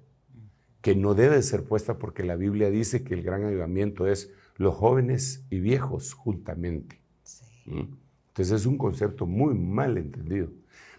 [0.87, 4.73] que no debe ser puesta porque la Biblia dice que el gran avivamiento es los
[4.73, 7.01] jóvenes y viejos juntamente.
[7.65, 7.87] ¿Mm?
[8.29, 10.49] Entonces es un concepto muy mal entendido.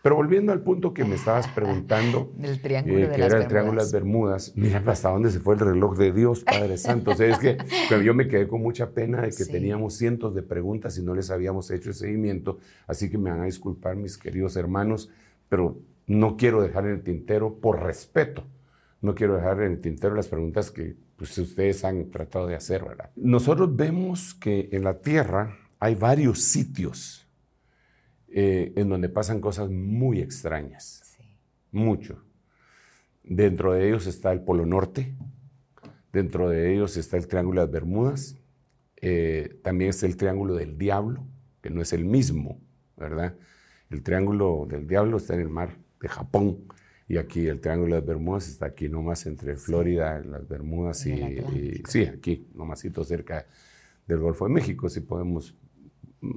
[0.02, 3.78] Pero volviendo al punto que me estabas preguntando, el triángulo eh, que era el Triángulo
[3.78, 7.12] de las Bermudas, mira hasta dónde se fue el reloj de Dios, Padre Santo.
[7.12, 7.58] O sea, es que
[8.04, 11.32] yo me quedé con mucha pena de que teníamos cientos de preguntas y no les
[11.32, 15.10] habíamos hecho el seguimiento, así que me van a disculpar mis queridos hermanos,
[15.48, 15.78] pero
[16.08, 18.44] no quiero dejar en el tintero por respeto.
[19.02, 22.84] No quiero dejar en el tintero las preguntas que pues, ustedes han tratado de hacer,
[22.84, 23.12] ¿verdad?
[23.16, 27.28] Nosotros vemos que en la Tierra hay varios sitios
[28.30, 31.18] eh, en donde pasan cosas muy extrañas.
[31.72, 32.24] Mucho.
[33.24, 35.16] Dentro de ellos está el Polo Norte,
[36.14, 38.38] dentro de ellos está el Triángulo de las Bermudas,
[38.95, 41.28] eh, también está el Triángulo del Diablo,
[41.62, 42.60] que no es el mismo,
[42.95, 43.36] ¿verdad?
[43.89, 46.68] El Triángulo del Diablo está en el mar de Japón
[47.08, 51.12] y aquí el Triángulo de las Bermudas está aquí nomás entre Florida, las Bermudas y,
[51.12, 53.47] y sí, aquí nomásito cerca
[54.05, 55.55] del Golfo de México, si podemos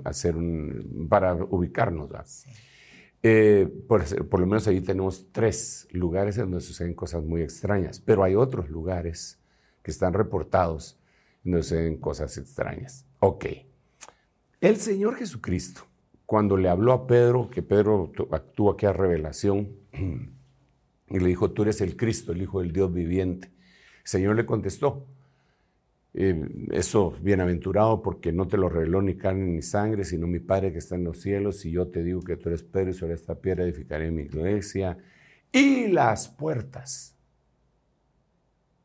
[0.04, 2.10] hacer un, para ubicarnos.
[3.22, 8.24] Eh, por, lo menos ahí tenemos tres lugares en donde suceden cosas muy extrañas, pero
[8.24, 9.38] hay otros lugares
[9.82, 10.98] que están reportados
[11.44, 13.06] en donde suceden cosas extrañas.
[13.20, 13.46] Ok.
[14.60, 15.82] El Señor Jesucristo,
[16.26, 18.12] cuando le habló a Pedro, que Pedro
[18.54, 19.70] tuvo aquella revelación,
[21.10, 23.48] y le dijo, tú eres el Cristo, el Hijo del Dios viviente.
[23.48, 25.06] El Señor le contestó,
[26.14, 30.72] eh, eso, bienaventurado, porque no te lo reveló ni carne ni sangre, sino mi Padre
[30.72, 33.14] que está en los cielos, y yo te digo que tú eres Pedro, y sobre
[33.14, 34.98] esta piedra edificaré mi iglesia,
[35.52, 37.16] y las puertas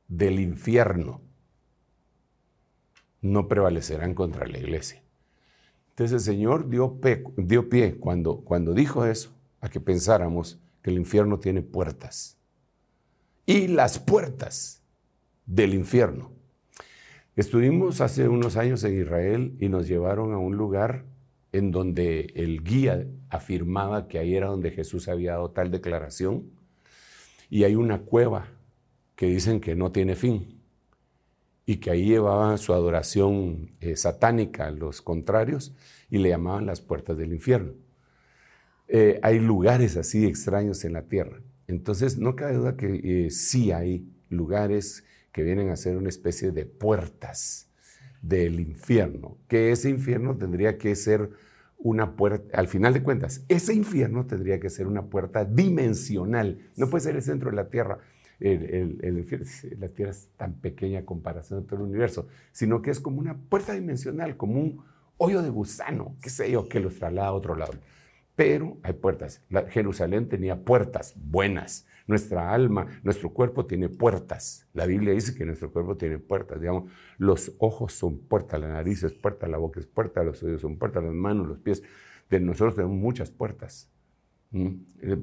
[0.08, 1.22] del infierno
[3.22, 5.02] no prevalecerán contra la iglesia.
[5.90, 11.64] Entonces el Señor dio, pie cuando dijo eso a que pensáramos que el infierno tiene
[11.64, 12.38] puertas.
[13.48, 14.84] Y las puertas
[15.48, 16.36] del infierno
[17.36, 21.04] Estuvimos hace unos años en Israel y nos llevaron a un lugar
[21.52, 26.50] en donde el guía afirmaba que ahí era donde Jesús había dado tal declaración
[27.50, 28.48] y hay una cueva
[29.18, 30.62] que dicen que no tiene fin
[31.66, 35.76] y que ahí llevaban su adoración eh, satánica a los contrarios
[36.10, 37.74] y le llamaban las puertas del infierno.
[38.88, 41.42] Eh, hay lugares así extraños en la tierra.
[41.68, 46.52] Entonces, no cabe duda que eh, sí hay lugares que vienen a ser una especie
[46.52, 47.70] de puertas
[48.22, 51.30] del infierno, que ese infierno tendría que ser
[51.78, 56.90] una puerta, al final de cuentas, ese infierno tendría que ser una puerta dimensional, no
[56.90, 58.00] puede ser el centro de la Tierra.
[58.40, 59.46] El, infierno,
[59.78, 63.20] la Tierra es tan pequeña en comparación con todo el universo, sino que es como
[63.20, 64.84] una puerta dimensional, como un
[65.18, 67.74] hoyo de gusano, qué sé yo, que los traslada a otro lado.
[68.36, 69.42] Pero hay puertas.
[69.70, 74.68] Jerusalén tenía puertas buenas, nuestra alma, nuestro cuerpo tiene puertas.
[74.74, 76.60] La Biblia dice que nuestro cuerpo tiene puertas.
[76.60, 80.62] Digamos, los ojos son puertas, la nariz es puerta, la boca es puerta, los oídos
[80.62, 81.82] son puertas, las manos, los pies.
[82.30, 83.90] De nosotros tenemos muchas puertas.
[84.52, 84.74] ¿Mm?
[85.02, 85.18] Eh,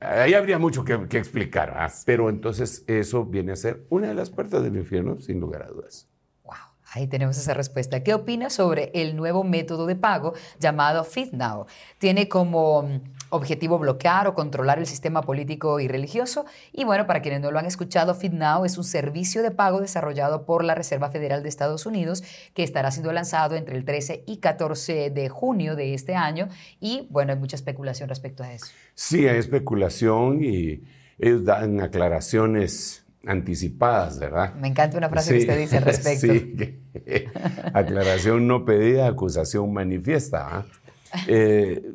[0.00, 1.90] ahí habría mucho que, explicar, ¿ah?
[2.04, 5.68] pero entonces eso viene a ser una de las puertas del infierno, sin lugar a
[5.68, 6.09] dudas.
[6.92, 8.02] Ahí tenemos esa respuesta.
[8.02, 11.66] ¿Qué opinas sobre el nuevo método de pago llamado FitNow?
[11.98, 16.46] Tiene como mm, objetivo bloquear o controlar el sistema político y religioso.
[16.72, 20.44] Y bueno, para quienes no lo han escuchado, FitNow es un servicio de pago desarrollado
[20.44, 22.24] por la Reserva Federal de Estados Unidos
[22.54, 26.48] que estará siendo lanzado entre el 13 y 14 de junio de este año.
[26.80, 28.66] Y bueno, hay mucha especulación respecto a eso.
[28.94, 30.82] Sí, hay especulación y
[31.20, 34.54] ellos dan aclaraciones anticipadas, ¿verdad?
[34.54, 36.26] Me encanta una frase que usted dice al respecto.
[36.26, 36.80] Sí,
[37.74, 40.58] aclaración no pedida, acusación manifiesta.
[40.58, 40.66] ¿ah?
[41.26, 41.92] Eh,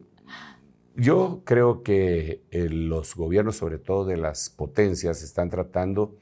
[0.97, 6.17] yo creo que eh, los gobiernos, sobre todo de las potencias, están tratando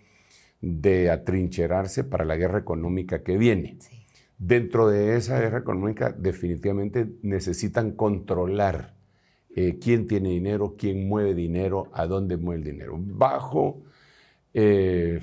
[0.61, 3.77] de atrincherarse para la guerra económica que viene.
[4.37, 8.93] Dentro de esa guerra económica definitivamente necesitan controlar
[9.55, 12.95] eh, quién tiene dinero, quién mueve dinero, a dónde mueve el dinero.
[12.99, 13.83] Bajo
[14.53, 15.19] eh,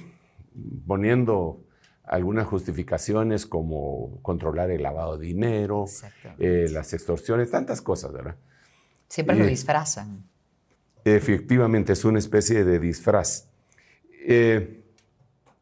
[0.86, 1.64] poniendo
[2.04, 5.84] algunas justificaciones como controlar el lavado de dinero,
[6.38, 8.36] eh, las extorsiones, tantas cosas, ¿verdad?
[9.08, 10.24] Siempre lo disfrazan.
[11.04, 13.48] Efectivamente, es una especie de disfraz.
[14.26, 14.82] Eh,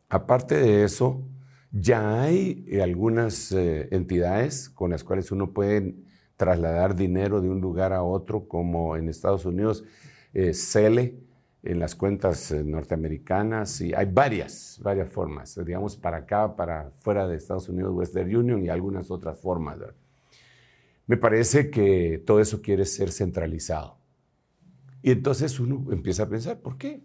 [0.08, 1.22] aparte de eso,
[1.70, 5.94] ya hay algunas entidades con las cuales uno puede
[6.36, 9.84] trasladar dinero de un lugar a otro, como en Estados Unidos,
[10.32, 11.27] CELE,
[11.68, 17.28] en las cuentas eh, norteamericanas y hay varias, varias formas, digamos, para acá, para fuera
[17.28, 19.76] de Estados Unidos, Western Union y algunas otras formas.
[21.06, 23.98] Me parece que todo eso quiere ser centralizado.
[25.02, 27.02] Y entonces uno empieza a pensar, ¿por qué?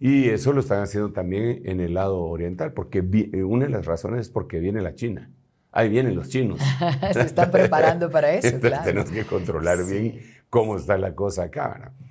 [0.00, 3.84] Y eso lo están haciendo también en el lado oriental, porque eh, una de las
[3.84, 5.30] razones es porque viene la China.
[5.72, 6.58] Ahí vienen los chinos.
[7.12, 8.82] Se están preparando para eso, claro.
[8.82, 11.92] Tenemos que controlar bien cómo está la cosa acá.
[11.98, 12.06] ¿no?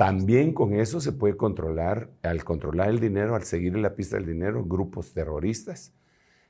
[0.00, 4.16] También con eso se puede controlar, al controlar el dinero, al seguir en la pista
[4.16, 5.92] del dinero, grupos terroristas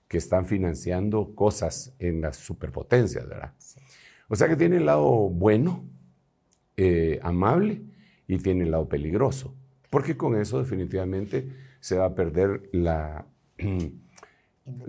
[0.06, 3.52] que están financiando cosas en las superpotencias, ¿verdad?
[4.28, 5.84] O sea que tiene el lado bueno,
[6.76, 7.82] eh, amable,
[8.28, 9.56] y tiene el lado peligroso,
[9.90, 13.26] porque con eso definitivamente se va a perder la...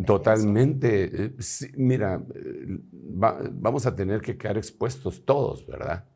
[0.05, 1.33] Totalmente, eh,
[1.77, 6.10] mira, eh, vamos a tener que quedar expuestos todos, ¿verdad?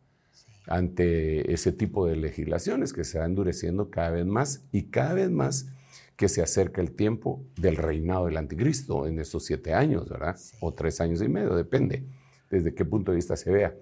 [0.68, 5.30] Ante ese tipo de legislaciones que se va endureciendo cada vez más y cada vez
[5.30, 5.68] más
[6.16, 10.38] que se acerca el tiempo del reinado del anticristo en esos siete años, ¿verdad?
[10.62, 12.04] O tres años y medio, depende
[12.50, 13.76] desde qué punto de vista se vea.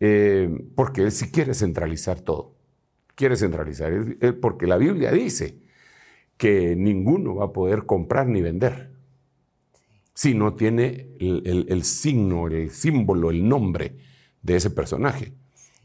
[0.00, 2.54] Eh, porque él sí quiere centralizar todo.
[3.14, 3.92] Quiere centralizar,
[4.40, 5.58] porque la Biblia dice
[6.36, 8.90] que ninguno va a poder comprar ni vender
[10.14, 13.96] si no tiene el signo, el símbolo, el nombre
[14.42, 15.32] de ese personaje.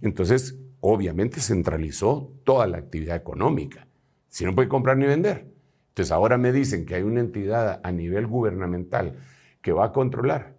[0.06, 3.88] Entonces, obviamente centralizó toda la actividad económica.
[4.28, 5.48] Si no puede comprar ni vender.
[5.90, 9.16] Entonces, ahora me dicen que hay una entidad a nivel gubernamental
[9.64, 10.54] que va a controlar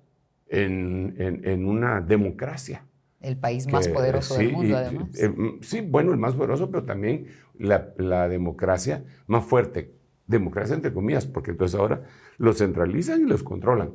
[0.49, 2.85] en, una democracia.
[3.21, 5.09] El país más poderoso del mundo, además.
[5.17, 9.93] Eh, mm, sí, bueno, el más poderoso, pero también la, la democracia más fuerte.
[10.27, 12.03] Democracia entre comillas, porque entonces ahora
[12.37, 13.93] los centralizan y los controlan.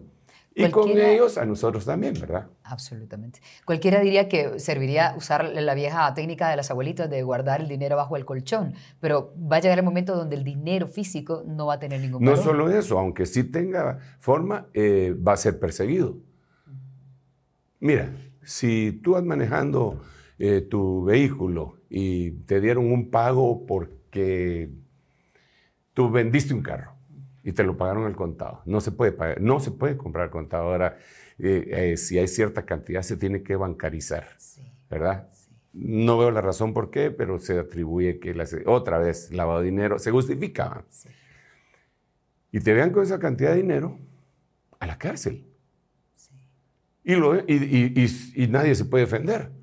[0.54, 2.48] Y con ellos a nosotros también, ¿verdad?
[2.64, 3.40] Absolutamente.
[3.66, 7.96] Cualquiera diría que serviría usar la vieja técnica de las abuelitas de guardar el dinero
[7.96, 11.76] bajo el colchón, pero va a llegar el momento donde el dinero físico no va
[11.76, 12.38] a tener ningún valor.
[12.38, 16.18] No solo eso, aunque sí tenga forma, eh, va a ser perseguido.
[17.80, 20.02] Mira, si tú vas manejando
[20.38, 24.70] eh, tu vehículo y te dieron un pago porque
[25.94, 26.91] tú vendiste un carro,
[27.44, 28.62] y te lo pagaron al contado.
[28.66, 30.64] No se puede pagar, no se puede comprar al contado.
[30.70, 30.98] Ahora,
[31.40, 34.28] eh, eh, si hay cierta cantidad, se tiene que bancarizar,
[34.90, 35.30] ¿verdad?
[35.74, 38.36] No veo la razón por qué, pero se atribuye que
[38.66, 40.84] otra vez lavado de dinero, se justifica.
[42.52, 43.98] Y te vean con esa cantidad de dinero
[44.80, 45.46] a la cárcel.
[47.04, 49.61] Y, lo, y nadie se puede defender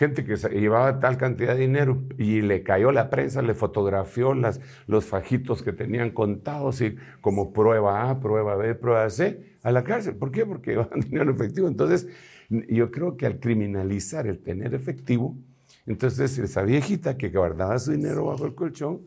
[0.00, 4.58] gente que llevaba tal cantidad de dinero y le cayó la prensa, le fotografió las,
[4.86, 9.84] los fajitos que tenían contados y como prueba A, prueba B, prueba C, a la
[9.84, 10.16] cárcel.
[10.16, 10.46] ¿Por qué?
[10.46, 11.68] Porque llevaban dinero efectivo.
[11.68, 12.08] Entonces,
[12.48, 15.36] yo creo que al criminalizar el tener efectivo,
[15.84, 19.02] entonces esa viejita que guardaba su dinero bajo el colchón,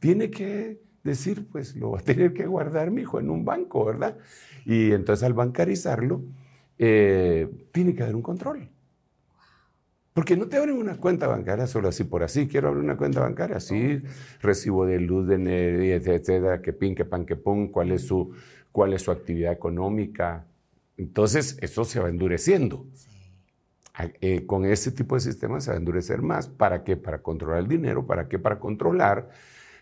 [0.00, 3.84] tiene que decir, pues lo va a tener que guardar mi hijo en un banco,
[3.84, 4.18] ¿verdad?
[4.66, 6.24] Y entonces al bancarizarlo,
[6.76, 8.73] eh, tiene que haber un control.
[10.14, 12.46] Porque no te abren una cuenta bancaria solo así por así.
[12.48, 14.00] Quiero abrir una cuenta bancaria, sí,
[14.40, 18.32] recibo de luz, de energía, etcétera, que pin, que pan, que pum, cuál es su,
[18.72, 20.46] cuál es su actividad económica.
[20.96, 22.86] Entonces, eso se va endureciendo.
[24.20, 26.48] eh, con ese tipo de sistemas se va a endurecer más.
[26.48, 26.96] ¿Para qué?
[26.96, 28.06] Para controlar el dinero.
[28.06, 28.38] ¿Para qué?
[28.38, 29.30] Para controlar,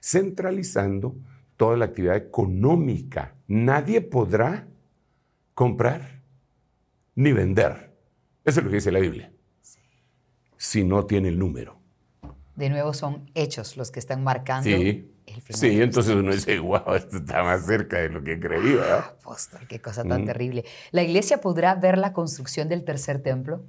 [0.01, 1.17] centralizando
[1.57, 3.35] toda la actividad económica.
[3.49, 4.67] Nadie podrá
[5.55, 6.23] comprar
[7.15, 7.93] ni vender.
[8.45, 9.33] Eso es lo que dice la Biblia.
[10.63, 11.77] Si no tiene el número.
[12.55, 15.11] De nuevo son hechos los que están marcando sí.
[15.27, 15.59] el final.
[15.61, 18.99] Sí, entonces uno dice, wow, esto está más cerca de lo que creía.
[18.99, 20.65] Apóstol, qué cosa tan terrible.
[20.93, 23.65] ¿La iglesia podrá ver la construcción del tercer templo?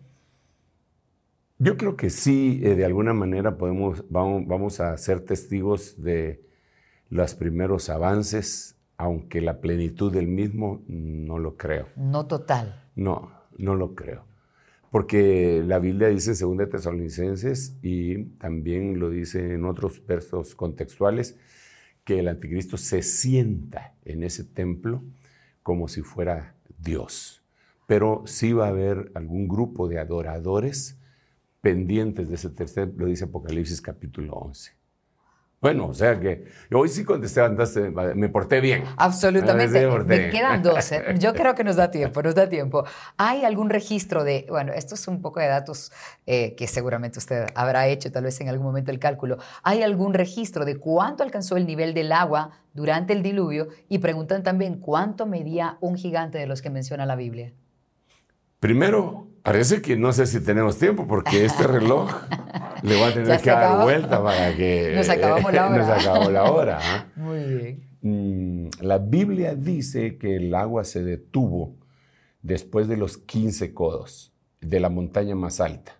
[1.57, 6.45] Yo creo que sí, eh, de alguna manera podemos, vamos, vamos a ser testigos de
[7.09, 11.87] los primeros avances, aunque la plenitud del mismo no lo creo.
[11.95, 12.83] No total.
[12.93, 14.31] No, no lo creo.
[14.93, 21.35] Porque la Biblia dice en 2 Tesalonicenses y también lo dice en otros versos contextuales
[22.03, 25.01] que el anticristo se sienta en ese templo
[25.63, 27.41] como si fuera Dios.
[27.87, 30.99] Pero sí va a haber algún grupo de adoradores
[31.59, 34.82] pendientes de ese tercer, lo dice Apocalipsis capítulo 11.
[35.63, 36.43] Bueno, o sea que
[36.73, 38.83] hoy sí contesté, andaste, me porté bien.
[38.97, 39.87] Absolutamente.
[40.03, 40.91] Me, quedan dos.
[40.91, 41.15] ¿eh?
[41.17, 42.83] Yo creo que nos da tiempo, nos da tiempo.
[43.15, 45.93] ¿Hay algún registro de, bueno, esto es un poco de datos
[46.25, 49.37] eh, que seguramente usted habrá hecho tal vez en algún momento el cálculo.
[49.63, 53.69] ¿Hay algún registro de cuánto alcanzó el nivel del agua durante el diluvio?
[53.87, 57.53] Y preguntan también cuánto medía un gigante de los que menciona la Biblia.
[58.59, 62.09] Primero, parece que no sé si tenemos tiempo porque este reloj
[62.81, 65.77] le va a tener que dar vuelta para que nos acabamos la hora.
[65.77, 66.79] nos acabó la hora.
[66.81, 67.05] ¿ah?
[67.15, 67.89] Muy bien.
[68.01, 71.75] Mm, la Biblia dice que el agua se detuvo
[72.41, 75.93] después de los 15 codos de la montaña más alta.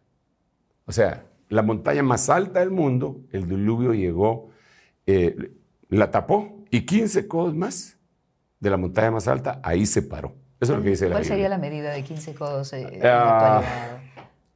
[0.86, 4.50] O sea, la montaña más alta del mundo, el diluvio llegó,
[5.06, 5.52] eh,
[5.90, 7.98] la tapó y 15 codos más
[8.60, 10.36] de la montaña más alta, ahí se paró.
[10.64, 13.62] Eso es lo que dice la ¿Cuál sería la medida de 15 codos eh, ah,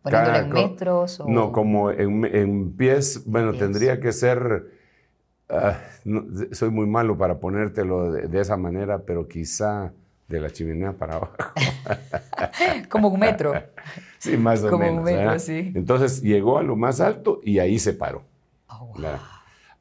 [0.02, 1.20] ¿Poniéndole en metros?
[1.20, 1.28] O...
[1.28, 4.72] No, como en, pies, bueno, tendría que ser...
[5.50, 5.78] Ah,
[6.54, 9.92] soy muy malo para ponértelo de, esa manera, pero quizá
[10.30, 11.36] de la chimenea para abajo.
[12.90, 13.54] como un metro.
[14.18, 14.80] Sí, más o menos.
[14.80, 15.74] Como un metro, sí.
[15.76, 18.24] Entonces llegó a lo más alto y ahí se paró.
[18.70, 18.94] Oh,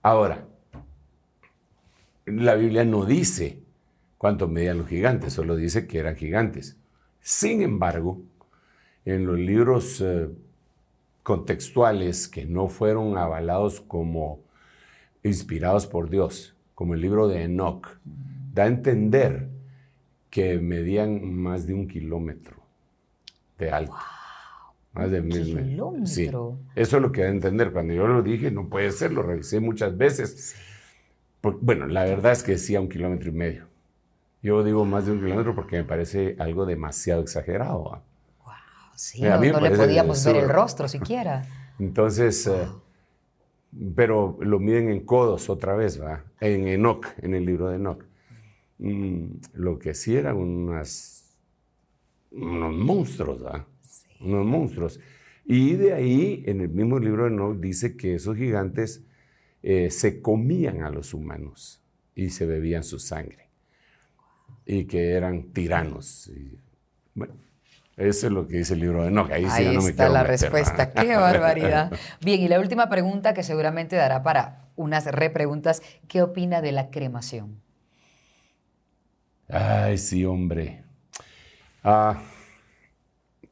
[0.02, 0.44] Ahora,
[2.24, 3.65] la Biblia no dice
[4.26, 6.76] cuánto medían los gigantes, solo dice que eran gigantes.
[7.20, 8.22] Sin embargo,
[9.04, 10.28] en los libros eh,
[11.22, 14.40] contextuales que no fueron avalados como
[15.22, 17.86] inspirados por Dios, como el libro de Enoch,
[18.52, 19.48] da a entender
[20.28, 22.56] que medían más de un kilómetro
[23.60, 23.94] de alto.
[24.92, 26.10] Más de mil metros.
[26.10, 26.28] Sí.
[26.74, 27.70] Eso es lo que da a entender.
[27.70, 30.56] Cuando yo lo dije, no puede ser, lo revisé muchas veces.
[31.60, 33.75] bueno, la verdad es que decía un kilómetro y medio.
[34.46, 37.82] Yo digo más de un kilómetro porque me parece algo demasiado exagerado.
[38.44, 38.54] Wow,
[38.94, 41.44] sí, no, le podíamos ver el rostro siquiera.
[41.80, 42.68] Entonces, eh,
[43.96, 46.22] pero lo miden en codos otra vez, ¿va?
[46.40, 48.04] En Enoch, en el libro de Enoch.
[48.78, 49.24] Mm,
[49.54, 51.36] lo que sí eran unas,
[52.30, 53.66] unos monstruos, ¿va?
[54.20, 55.00] Unos monstruos.
[55.44, 59.04] Y de ahí, en el mismo libro de Enoch, dice que esos gigantes
[59.64, 61.82] eh, se comían a los humanos
[62.14, 63.45] y se bebían su sangre
[64.66, 66.30] y que eran tiranos.
[67.14, 67.34] bueno,
[67.96, 69.30] eso es lo que dice el libro de Enoch.
[69.30, 70.92] Ahí, sí no me está la respuesta.
[70.92, 71.92] ¡Qué barbaridad!
[72.20, 75.82] Bien, y la última pregunta que seguramente dará para unas repreguntas.
[76.08, 77.62] ¿Qué opina de la cremación?
[79.48, 80.84] Ay, sí, hombre.
[81.82, 82.20] Ah,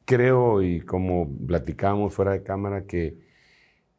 [0.03, 3.17] creo, y como platicábamos fuera de cámara, que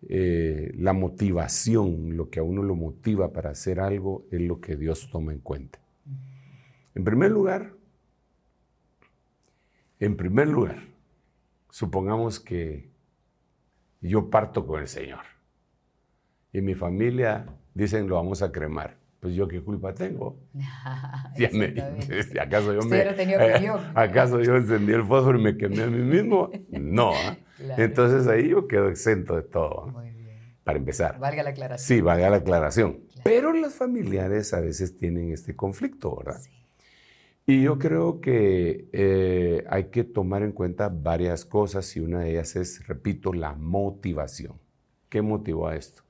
[0.09, 4.77] eh, la motivación, lo que a uno lo motiva para hacer algo, es lo que
[4.77, 5.81] Dios toma en cuenta.
[6.97, 7.75] En primer lugar,
[10.01, 10.79] en primer lugar,
[11.69, 12.89] supongamos que
[14.01, 15.21] yo parto con el Señor
[16.55, 17.45] y mi familia
[17.75, 18.97] dicen lo vamos a cremar.
[19.21, 20.39] Pues yo qué culpa tengo.
[22.41, 23.03] ¿Acaso yo me,
[23.95, 26.51] ¿Acaso yo encendí el fósforo y me quemé a mí mismo?
[26.71, 27.11] No.
[27.13, 27.37] ¿ah?
[27.77, 29.89] Entonces ahí yo quedo exento de todo.
[29.89, 29.93] ¿ah?
[29.93, 30.57] Muy bien.
[30.65, 31.19] Para empezar.
[31.19, 31.87] Valga la aclaración.
[31.87, 33.01] Sí, valga la aclaración.
[33.23, 36.41] Pero los familiares a veces tienen este conflicto, ¿verdad?
[36.41, 36.57] Sí.
[37.49, 42.33] Y yo creo que eh, hay que tomar en cuenta varias cosas y una de
[42.33, 44.59] ellas es, repito, la motivación.
[45.09, 46.03] ¿Qué motivó a esto?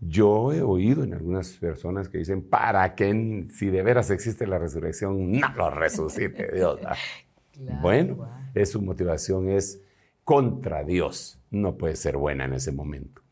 [0.00, 4.58] Yo he oído en algunas personas que dicen, para que si de veras existe la
[4.58, 6.78] resurrección, no lo resucite Dios.
[7.80, 8.28] bueno,
[8.66, 9.80] su motivación es
[10.24, 11.40] contra Dios.
[11.50, 13.22] No puede ser buena en ese momento.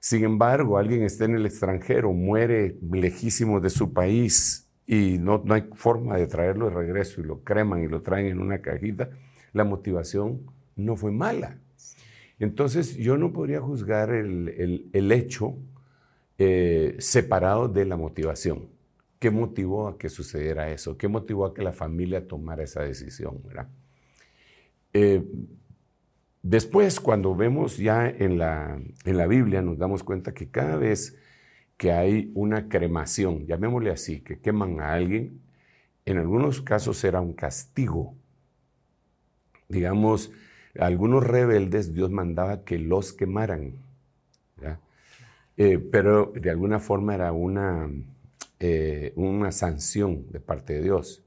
[0.00, 5.52] Sin embargo, alguien está en el extranjero, muere lejísimo de su país, y no, no,
[5.52, 9.10] hay forma de traerlo de regreso y lo creman y lo traen en una cajita,
[9.52, 10.40] la motivación
[10.76, 11.58] no fue mala.
[12.38, 15.56] Entonces yo no podría juzgar el, hecho
[16.38, 18.70] eh, separado de la motivación.
[19.18, 20.96] ¿Qué motivó a que sucediera eso?
[20.96, 23.42] ¿Qué motivó a que la familia tomara esa decisión?
[24.94, 25.22] Eh,
[26.42, 31.18] después, cuando vemos ya en la, en la Biblia, nos damos cuenta que cada vez
[31.78, 35.40] que hay una cremación, llamémosle así, que queman a alguien,
[36.04, 38.14] en algunos casos era un castigo.
[39.68, 40.32] Digamos,
[40.78, 43.74] algunos rebeldes Dios mandaba que los quemaran.
[45.56, 47.90] Eh, pero de alguna forma era una,
[48.60, 51.22] eh, una sanción de parte de Dios.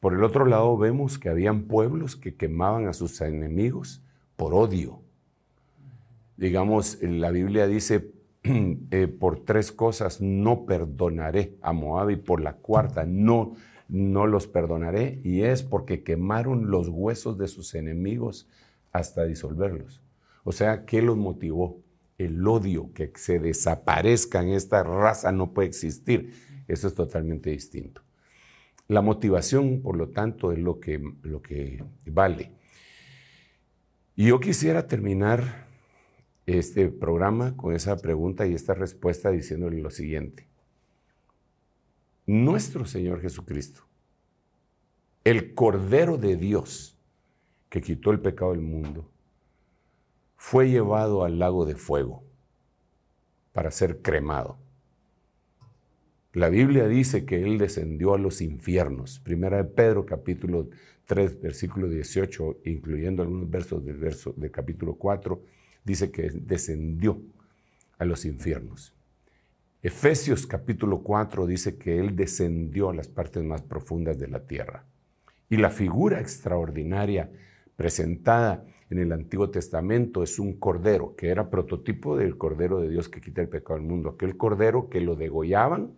[0.00, 4.00] Por el otro lado vemos que habían pueblos que quemaban a sus enemigos
[4.36, 5.00] por odio.
[6.36, 8.10] Digamos, la Biblia dice,
[8.90, 13.54] eh, por tres cosas no perdonaré a Moab y por la cuarta no,
[13.88, 18.48] no los perdonaré y es porque quemaron los huesos de sus enemigos
[18.92, 20.02] hasta disolverlos.
[20.44, 21.80] O sea, ¿qué los motivó?
[22.18, 26.32] El odio, que se desaparezcan, esta raza no puede existir.
[26.68, 28.02] Eso es totalmente distinto.
[28.88, 32.50] La motivación, por lo tanto, es lo que, lo que vale.
[34.14, 35.66] Y yo quisiera terminar
[36.46, 40.48] este programa con esa pregunta y esta respuesta diciéndole lo siguiente.
[42.26, 43.82] Nuestro Señor Jesucristo,
[45.24, 46.98] el Cordero de Dios,
[47.68, 49.08] que quitó el pecado del mundo,
[50.36, 52.24] fue llevado al lago de fuego
[53.52, 54.58] para ser cremado.
[56.32, 59.20] La Biblia dice que Él descendió a los infiernos.
[59.20, 60.68] Primera de Pedro, capítulo
[61.06, 65.42] 3, versículo 18, incluyendo algunos versos del, verso, del capítulo 4,
[65.84, 67.20] dice que descendió
[67.98, 68.92] a los infiernos.
[69.82, 74.84] Efesios capítulo 4 dice que Él descendió a las partes más profundas de la tierra.
[75.48, 77.30] Y la figura extraordinaria
[77.76, 83.08] presentada en el Antiguo Testamento es un cordero, que era prototipo del cordero de Dios
[83.08, 84.10] que quita el pecado del mundo.
[84.10, 85.92] Aquel cordero que lo degollaban,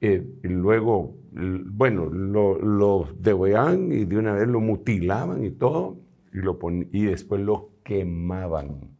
[0.00, 5.98] eh, y luego, bueno, lo, lo, degollaban y de una vez lo mutilaban y todo,
[6.32, 6.58] y, lo
[6.92, 8.98] y después lo quemaban.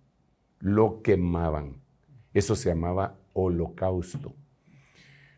[0.60, 1.82] Lo quemaban.
[2.32, 4.34] Eso se llamaba holocausto.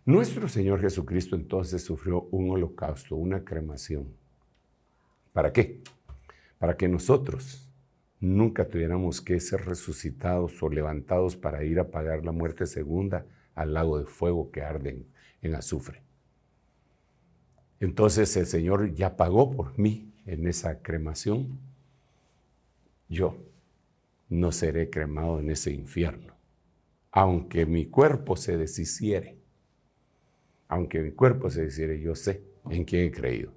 [0.04, 4.06] Nuestro Señor Jesucristo entonces sufrió un holocausto, una cremación.
[5.32, 5.82] ¿Para qué?
[6.58, 7.68] para que nosotros
[8.20, 13.24] nunca tuviéramos que ser resucitados o levantados para ir a pagar la muerte segunda
[13.54, 15.06] al lago de fuego que arde
[15.40, 16.02] en, azufre.
[17.80, 21.60] Entonces el Señor ya pagó por mí en esa cremación.
[23.08, 23.36] Yo
[24.28, 26.34] no seré cremado en ese infierno,
[27.10, 29.38] aunque mi cuerpo se deshiciere.
[30.68, 33.54] Aunque mi cuerpo se deshiciere, yo sé en quién he creído.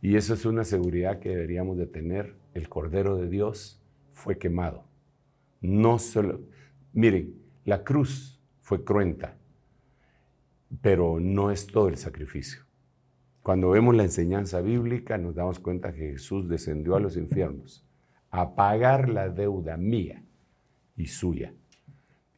[0.00, 2.36] Y eso es una seguridad que deberíamos de tener.
[2.54, 3.82] El Cordero de Dios
[4.12, 4.84] fue quemado.
[5.60, 6.42] No solo,
[6.92, 7.34] miren,
[7.64, 9.36] la cruz fue cruenta,
[10.80, 12.62] pero no es todo el sacrificio.
[13.42, 17.86] Cuando vemos la enseñanza bíblica nos damos cuenta que Jesús descendió a los infiernos
[18.30, 20.22] a pagar la deuda mía
[20.96, 21.52] y suya.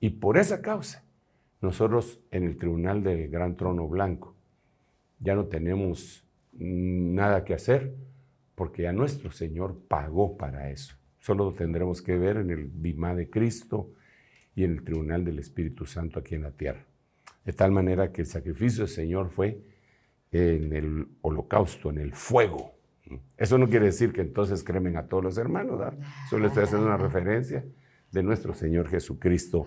[0.00, 1.04] Y por esa causa,
[1.60, 4.34] nosotros en el tribunal del Gran Trono Blanco
[5.20, 7.94] ya no tenemos nada que hacer,
[8.54, 10.96] porque ya nuestro Señor pagó para eso.
[11.20, 13.92] Solo tendremos que ver en el bimá de Cristo
[14.54, 16.84] y en el tribunal del Espíritu Santo aquí en la tierra.
[17.44, 19.60] De tal manera que el sacrificio del Señor fue
[20.32, 22.77] en el holocausto, en el fuego.
[23.36, 25.80] Eso no quiere decir que entonces cremen a todos los hermanos,
[26.28, 27.64] solo estoy haciendo una referencia
[28.10, 29.66] de nuestro Señor Jesucristo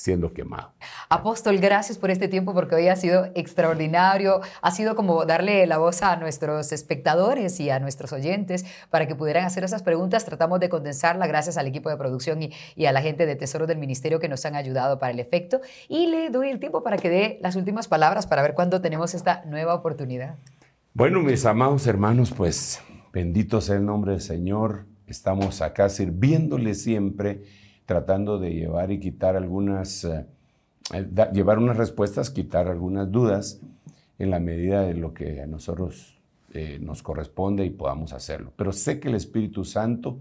[0.00, 0.72] siendo quemado.
[1.10, 4.40] Apóstol, gracias por este tiempo porque hoy ha sido extraordinario.
[4.62, 9.14] Ha sido como darle la voz a nuestros espectadores y a nuestros oyentes para que
[9.14, 10.24] pudieran hacer esas preguntas.
[10.24, 13.66] Tratamos de condensarla gracias al equipo de producción y, y a la gente de Tesoro
[13.66, 15.60] del Ministerio que nos han ayudado para el efecto.
[15.86, 19.12] Y le doy el tiempo para que dé las últimas palabras para ver cuándo tenemos
[19.12, 20.36] esta nueva oportunidad.
[20.92, 24.86] Bueno, mis amados hermanos, pues bendito sea el nombre del Señor.
[25.06, 27.44] Estamos acá sirviéndole siempre
[27.84, 30.26] tratando de llevar y quitar algunas, eh,
[30.92, 33.60] eh, llevar unas respuestas, quitar algunas dudas
[34.18, 36.18] en la medida de lo que a nosotros
[36.54, 38.52] eh, nos corresponde y podamos hacerlo.
[38.56, 40.18] Pero sé que el Espíritu Santo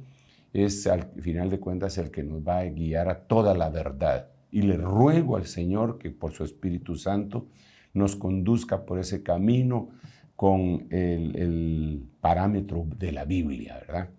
[0.54, 4.28] es al final de cuentas el que nos va a guiar a toda la verdad.
[4.52, 7.48] Y le ruego al Señor que por su Espíritu Santo
[7.92, 9.90] nos conduzca por ese camino
[10.40, 14.10] con el, el parámetro de la Biblia, ¿verdad?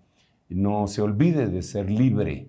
[0.51, 2.49] no se olvide de ser libre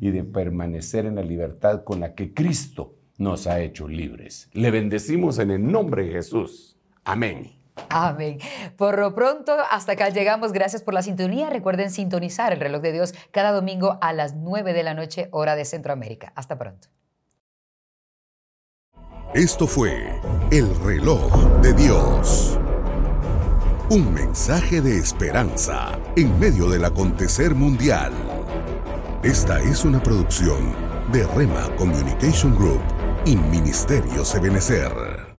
[0.00, 4.50] y de permanecer en la libertad con la que Cristo nos ha hecho libres.
[4.52, 6.76] Le bendecimos en el nombre de Jesús.
[7.04, 7.52] Amén.
[7.88, 8.38] Amén.
[8.76, 10.52] Por lo pronto, hasta acá llegamos.
[10.52, 11.48] Gracias por la sintonía.
[11.48, 15.56] Recuerden sintonizar el reloj de Dios cada domingo a las 9 de la noche, hora
[15.56, 16.34] de Centroamérica.
[16.34, 16.88] Hasta pronto.
[19.32, 20.20] Esto fue
[20.50, 21.32] el reloj
[21.62, 22.59] de Dios.
[23.90, 28.12] Un mensaje de esperanza en medio del acontecer mundial.
[29.24, 30.72] Esta es una producción
[31.10, 32.82] de Rema Communication Group
[33.26, 35.19] y Ministerio Sebenecer.